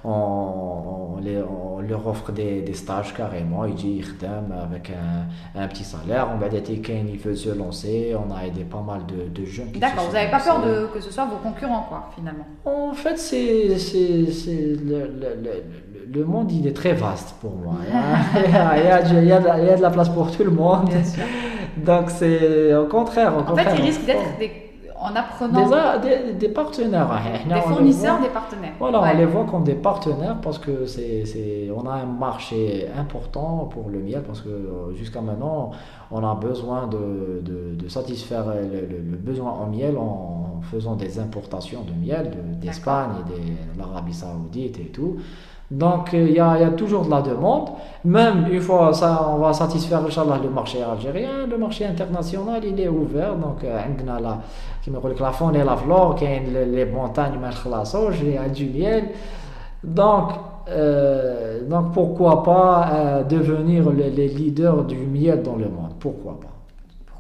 on, 0.04 0.10
on, 0.10 1.20
on, 1.20 1.82
leur 1.82 2.06
offre 2.06 2.32
des, 2.32 2.62
des 2.62 2.74
stages 2.74 3.14
carrément. 3.14 3.66
Il 3.66 3.76
dit, 3.76 4.00
il 4.00 4.28
avec 4.62 4.92
un, 4.92 5.60
un 5.62 5.68
petit 5.68 5.84
salaire. 5.84 6.28
On 6.34 6.38
va 6.38 6.50
dire, 6.50 6.62
il 6.68 7.18
veut 7.18 7.36
se 7.36 7.50
lancer, 7.50 8.14
on 8.16 8.34
a 8.36 8.46
pas 8.64 8.82
mal 8.82 9.02
de, 9.06 9.28
de 9.30 9.46
jeunes 9.46 9.72
D'accord, 9.76 10.06
vous 10.06 10.14
n'avez 10.14 10.32
pas 10.32 10.40
peur 10.40 10.62
de, 10.62 10.88
que 10.94 11.00
ce 11.00 11.12
soit 11.12 11.26
vos 11.26 11.38
concurrents, 11.38 11.86
quoi, 11.88 12.10
finalement 12.16 12.46
En 12.66 12.94
fait, 12.94 13.18
c'est, 13.18 13.68
le, 13.68 15.08
le, 15.08 15.64
le, 16.14 16.26
monde, 16.26 16.52
il 16.52 16.68
est 16.68 16.76
très 16.76 16.94
vaste 16.94 17.36
pour 17.42 17.56
moi. 17.56 17.76
il, 18.46 18.52
y 18.52 18.56
a, 18.56 18.78
il, 18.78 19.28
y 19.28 19.32
a, 19.32 19.58
il, 19.60 19.66
y 19.66 19.70
a, 19.70 19.78
de 19.78 19.82
la 19.82 19.90
place 19.90 20.10
pour 20.10 20.32
tout 20.32 20.44
le 20.44 20.52
monde. 20.52 20.90
Donc, 21.78 22.10
c'est 22.10 22.74
au 22.76 22.86
contraire. 22.86 23.34
Au 23.38 23.52
en 23.52 23.56
fait, 23.56 23.68
il 23.78 23.82
risque 23.82 24.06
d'être 24.06 24.38
des 24.40 24.67
en 25.08 25.16
apprenant 25.16 26.00
des, 26.00 26.34
des, 26.34 26.50
partenaires 26.50 27.10
des 27.48 27.62
fournisseurs 27.62 28.20
des 28.20 28.30
partenaires. 28.30 28.74
Voilà 28.80 29.02
on 29.02 29.18
les 29.18 29.26
voit 29.26 29.46
comme 29.46 29.64
des 29.64 29.76
partenaires 29.76 30.38
parce 30.42 30.60
que 30.60 30.86
c'est 30.86 31.70
on 31.76 31.88
a 31.88 31.94
un 31.94 32.06
marché 32.06 32.88
important 32.98 33.70
pour 33.72 33.90
le 33.90 34.00
miel 34.00 34.24
parce 34.26 34.42
que 34.42 34.50
euh, 34.50 34.94
jusqu'à 34.96 35.22
maintenant 35.22 35.72
on 36.12 36.24
a 36.24 36.36
besoin 36.36 36.88
de, 36.88 37.42
de, 37.42 37.76
de 37.76 37.88
satisfaire 37.88 38.46
le, 38.48 39.18
besoin 39.18 39.52
en 39.52 39.68
miel 39.68 39.98
en 39.98 40.62
faisant 40.72 40.96
des 40.96 41.20
importations 41.20 41.82
de 41.84 41.94
miel 41.94 42.32
d'Espagne 42.60 43.12
et 43.20 43.76
de 43.76 43.80
l'Arabie 43.80 44.14
Saoudite 44.14 44.80
et 44.80 44.88
tout 44.88 45.18
donc 45.70 46.12
il 46.14 46.32
y, 46.32 46.40
a, 46.40 46.70
toujours 46.70 47.06
de 47.06 47.10
la 47.10 47.22
demande. 47.22 47.70
Même 48.06 48.48
une 48.50 48.62
fois 48.62 48.94
ça, 48.94 49.30
on 49.30 49.38
va 49.38 49.52
satisfaire 49.52 50.02
le 50.02 50.50
marché 50.50 50.82
algérien, 50.82 51.46
le 51.50 51.58
marché 51.58 51.86
international 51.86 52.62
il 52.64 52.80
est 52.80 52.88
ouvert. 52.88 53.36
Donc 53.36 53.64
on 53.64 54.08
a 54.08 54.20
la, 54.20 54.40
la 55.20 55.32
faune 55.32 55.56
et 55.56 55.64
la 55.64 55.76
flore, 55.76 56.16
les 56.22 56.86
montagnes, 56.86 57.40
il 58.22 58.32
y 58.32 58.38
a 58.38 58.48
du 58.48 58.66
miel. 58.68 59.10
Donc, 59.84 60.32
euh, 60.70 61.68
donc 61.68 61.94
pourquoi 61.94 62.44
pas 62.44 62.90
euh, 62.92 63.24
devenir 63.24 63.90
les, 63.92 64.10
les 64.10 64.28
leaders 64.28 64.84
du 64.86 64.98
miel 64.98 65.44
dans 65.44 65.56
le 65.56 65.70
monde? 65.70 65.94
Pourquoi 66.00 66.40
pas? 66.40 66.57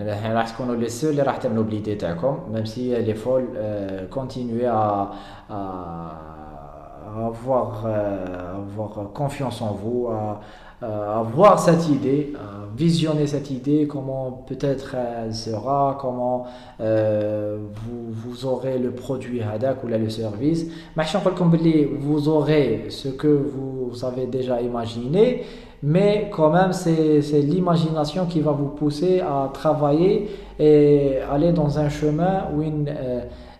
راح 0.00 0.50
تكونوا 0.50 0.76
لي 0.76 0.88
سول 0.88 1.10
اللي 1.10 1.22
راح 1.22 1.36
تمنوا 1.36 1.62
بليدي 1.62 1.94
تاعكم 1.94 2.38
ميم 2.52 2.64
سي 2.64 3.02
لي 3.02 3.14
فول 3.14 3.44
كونتينيو 4.10 4.70
ا 4.70 5.12
avoir 7.16 7.84
euh, 7.86 8.56
avoir 8.56 9.12
confiance 9.12 9.62
en 9.62 9.72
vous 9.72 10.08
à, 10.08 10.40
à 10.82 11.18
avoir 11.18 11.58
cette 11.58 11.88
idée 11.88 12.32
à 12.36 12.66
visionner 12.76 13.26
cette 13.26 13.50
idée 13.50 13.86
comment 13.86 14.44
peut-être 14.46 14.94
elle 14.94 15.34
sera 15.34 15.98
comment 16.00 16.46
euh, 16.80 17.58
vous, 17.72 18.10
vous 18.10 18.46
aurez 18.46 18.78
le 18.78 18.92
produit 18.92 19.42
hadak 19.42 19.82
ou 19.84 19.88
là, 19.88 19.98
le 19.98 20.10
service 20.10 20.66
vous 20.96 22.28
aurez 22.28 22.86
ce 22.90 23.08
que 23.08 23.28
vous 23.28 24.04
avez 24.04 24.26
déjà 24.26 24.60
imaginé 24.60 25.44
mais 25.83 26.29
quand 26.31 26.49
même 26.49 26.71
c'est 26.71 27.19
l'imagination 27.41 28.25
qui 28.25 28.39
va 28.39 28.51
vous 28.51 28.69
pousser 28.69 29.19
à 29.19 29.49
travailler 29.53 30.29
et 30.57 31.17
aller 31.29 31.51
dans 31.51 31.77
un 31.77 31.89
chemin 31.89 32.45
où 32.55 32.61
il 32.61 32.85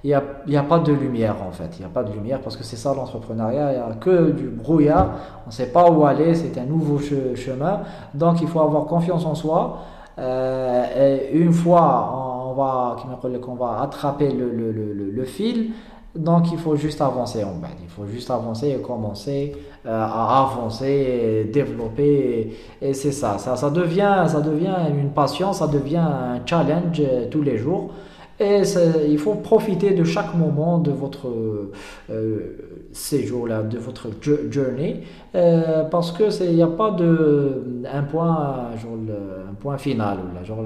n'y 0.05 0.13
a, 0.13 0.23
y 0.47 0.55
a 0.55 0.63
pas 0.63 0.79
de 0.79 0.93
lumière 0.93 1.35
en 1.45 1.51
fait, 1.51 1.77
il 1.77 1.79
n'y 1.79 1.85
a 1.85 1.89
pas 1.89 2.03
de 2.03 2.13
lumière 2.13 2.39
parce 2.39 2.55
que 2.55 2.63
c'est 2.63 2.77
ça 2.77 2.93
l'entrepreneuriat, 2.95 3.73
il 3.73 3.75
n'y 3.75 3.83
a 3.83 3.95
que 3.99 4.31
du 4.31 4.47
brouillard, 4.47 5.09
on 5.45 5.49
ne 5.49 5.53
sait 5.53 5.67
pas 5.67 5.91
où 5.91 6.05
aller, 6.05 6.33
c'est 6.33 6.57
un 6.57 6.65
nouveau 6.65 6.97
chemin, 6.97 7.81
donc 8.13 8.41
il 8.41 8.47
faut 8.47 8.61
avoir 8.61 8.85
confiance 8.85 9.25
en 9.25 9.35
soi. 9.35 9.79
Euh, 10.19 11.17
une 11.33 11.51
fois 11.51 12.31
on 12.55 13.55
va, 13.55 13.81
attraper 13.81 14.31
le 14.31 15.25
fil, 15.25 15.71
donc 16.15 16.51
il 16.51 16.57
faut 16.59 16.75
juste 16.75 17.01
avancer 17.01 17.43
en 17.43 17.55
bas, 17.55 17.69
il 17.81 17.89
faut 17.89 18.05
juste 18.05 18.29
avancer 18.29 18.69
et 18.69 18.81
commencer 18.81 19.55
euh, 19.85 19.89
à 19.89 20.41
avancer, 20.43 21.43
et 21.45 21.51
développer 21.51 22.55
et, 22.81 22.93
c'est 22.93 23.11
ça. 23.11 23.37
ça, 23.37 23.55
ça 23.55 23.69
devient, 23.69 24.25
ça 24.27 24.39
devient 24.41 24.75
une 24.89 25.09
passion, 25.09 25.53
ça 25.53 25.67
devient 25.67 25.97
un 25.97 26.39
challenge 26.45 27.01
euh, 27.01 27.27
tous 27.29 27.41
les 27.41 27.57
jours. 27.57 27.91
Et 28.43 28.61
il 29.09 29.17
faut 29.17 29.35
profiter 29.35 29.91
de 29.93 30.03
chaque 30.03 30.35
moment 30.35 30.77
de 30.77 30.91
votre 30.91 31.29
euh, 32.09 32.57
séjour, 32.91 33.47
là, 33.47 33.63
de 33.63 33.77
votre 33.77 34.09
journey, 34.51 35.03
euh, 35.33 35.85
parce 35.85 36.11
que 36.11 36.25
il 36.43 36.55
n'y 36.55 36.61
a 36.61 36.67
pas 36.67 36.91
de 36.91 37.63
un 37.89 38.03
point, 38.03 38.71
genre, 38.81 38.97
un 39.49 39.53
point 39.53 39.77
final. 39.77 40.17
Là, 40.35 40.43
genre, 40.43 40.59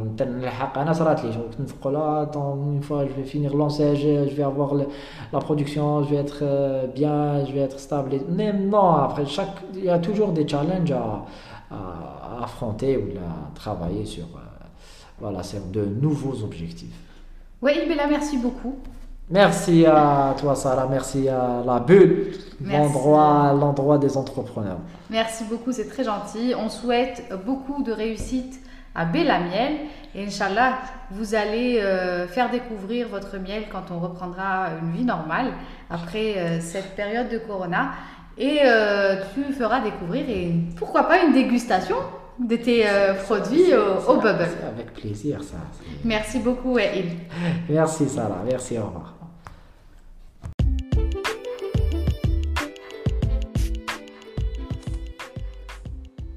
une 2.73 2.81
fois 2.81 3.05
je 3.05 3.13
vais 3.13 3.27
finir 3.27 3.55
l'ancêtre, 3.55 3.99
je 4.01 4.35
vais 4.35 4.43
avoir 4.43 4.73
la 4.73 5.39
production, 5.39 6.03
je 6.03 6.09
vais 6.09 6.17
être 6.17 6.39
euh, 6.41 6.87
bien, 6.87 7.45
je 7.45 7.53
vais 7.53 7.59
être 7.59 7.79
stable. 7.79 8.09
Mais 8.27 8.51
non, 8.53 8.95
après 8.95 9.25
il 9.75 9.83
y 9.85 9.89
a 9.89 9.99
toujours 9.99 10.29
des 10.29 10.47
challenges 10.47 10.91
à, 10.91 11.25
affronter 12.41 12.97
ou 12.97 13.17
à 13.17 13.53
travailler 13.53 14.05
sur, 14.05 14.25
voilà, 15.19 15.43
c'est 15.43 15.71
de 15.71 15.85
nouveaux 15.85 16.43
objectifs. 16.43 17.03
Oui, 17.61 17.73
Bella, 17.87 18.05
merci 18.07 18.37
beaucoup. 18.37 18.75
Merci 19.29 19.85
à 19.85 20.35
toi, 20.39 20.55
Sarah. 20.55 20.87
Merci 20.89 21.27
à 21.27 21.63
la 21.65 21.79
bulle, 21.79 22.33
l'endroit, 22.63 23.53
l'endroit 23.59 23.97
des 23.97 24.15
entrepreneurs. 24.15 24.77
Merci 25.09 25.43
beaucoup, 25.45 25.71
c'est 25.71 25.89
très 25.89 26.03
gentil. 26.03 26.53
On 26.57 26.69
souhaite 26.69 27.23
beaucoup 27.45 27.83
de 27.83 27.91
réussite 27.91 28.61
à 28.95 29.05
Bella 29.05 29.39
Miel. 29.39 29.73
Et 30.15 30.25
Inch'Allah, 30.25 30.77
vous 31.11 31.35
allez 31.35 31.79
euh, 31.79 32.27
faire 32.27 32.49
découvrir 32.49 33.07
votre 33.09 33.37
miel 33.37 33.63
quand 33.71 33.91
on 33.91 33.99
reprendra 33.99 34.69
une 34.81 34.91
vie 34.91 35.03
normale 35.03 35.47
après 35.89 36.37
euh, 36.37 36.59
cette 36.61 36.95
période 36.95 37.29
de 37.29 37.39
Corona. 37.39 37.89
Et 38.37 38.59
euh, 38.63 39.15
tu 39.33 39.51
feras 39.51 39.81
découvrir, 39.81 40.29
et 40.29 40.53
pourquoi 40.77 41.07
pas 41.07 41.23
une 41.23 41.33
dégustation 41.33 41.97
de 42.39 42.55
tes 42.55 42.87
euh, 42.87 43.13
produits 43.15 43.73
au, 43.73 44.15
Bubble. 44.17 44.47
Avec 44.67 44.93
plaisir, 44.93 45.41
ça. 45.43 45.57
Merci 46.03 46.39
beaucoup, 46.39 46.73
Wael. 46.73 47.09
Merci, 47.69 48.07
Sarah. 48.07 48.43
Merci, 48.45 48.77
au 48.77 48.85
revoir. 48.85 49.13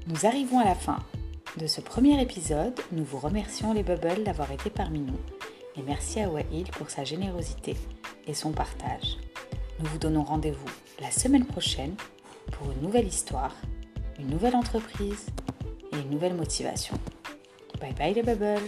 Nous 0.07 0.25
arrivons 0.25 0.59
à 0.59 0.65
la 0.65 0.75
fin 0.75 0.97
de 1.57 1.67
ce 1.67 1.81
premier 1.81 2.21
épisode. 2.21 2.73
Nous 2.91 3.03
vous 3.03 3.19
remercions 3.19 3.73
les 3.73 3.83
Bubbles 3.83 4.23
d'avoir 4.25 4.51
été 4.51 4.69
parmi 4.69 4.99
nous. 4.99 5.19
Et 5.77 5.83
merci 5.83 6.19
à 6.19 6.29
Wael 6.29 6.65
pour 6.77 6.89
sa 6.89 7.03
générosité 7.03 7.77
et 8.27 8.33
son 8.33 8.51
partage. 8.51 9.17
Nous 9.79 9.85
vous 9.85 9.97
donnons 9.97 10.23
rendez-vous 10.23 10.69
la 10.99 11.11
semaine 11.11 11.45
prochaine 11.45 11.95
pour 12.51 12.71
une 12.71 12.81
nouvelle 12.81 13.07
histoire, 13.07 13.55
une 14.19 14.27
nouvelle 14.27 14.55
entreprise 14.55 15.27
et 15.91 15.99
une 15.99 16.09
nouvelle 16.09 16.33
motivation. 16.33 16.95
Bye 17.79 17.93
bye 17.93 18.13
les 18.13 18.23
bubbles 18.23 18.61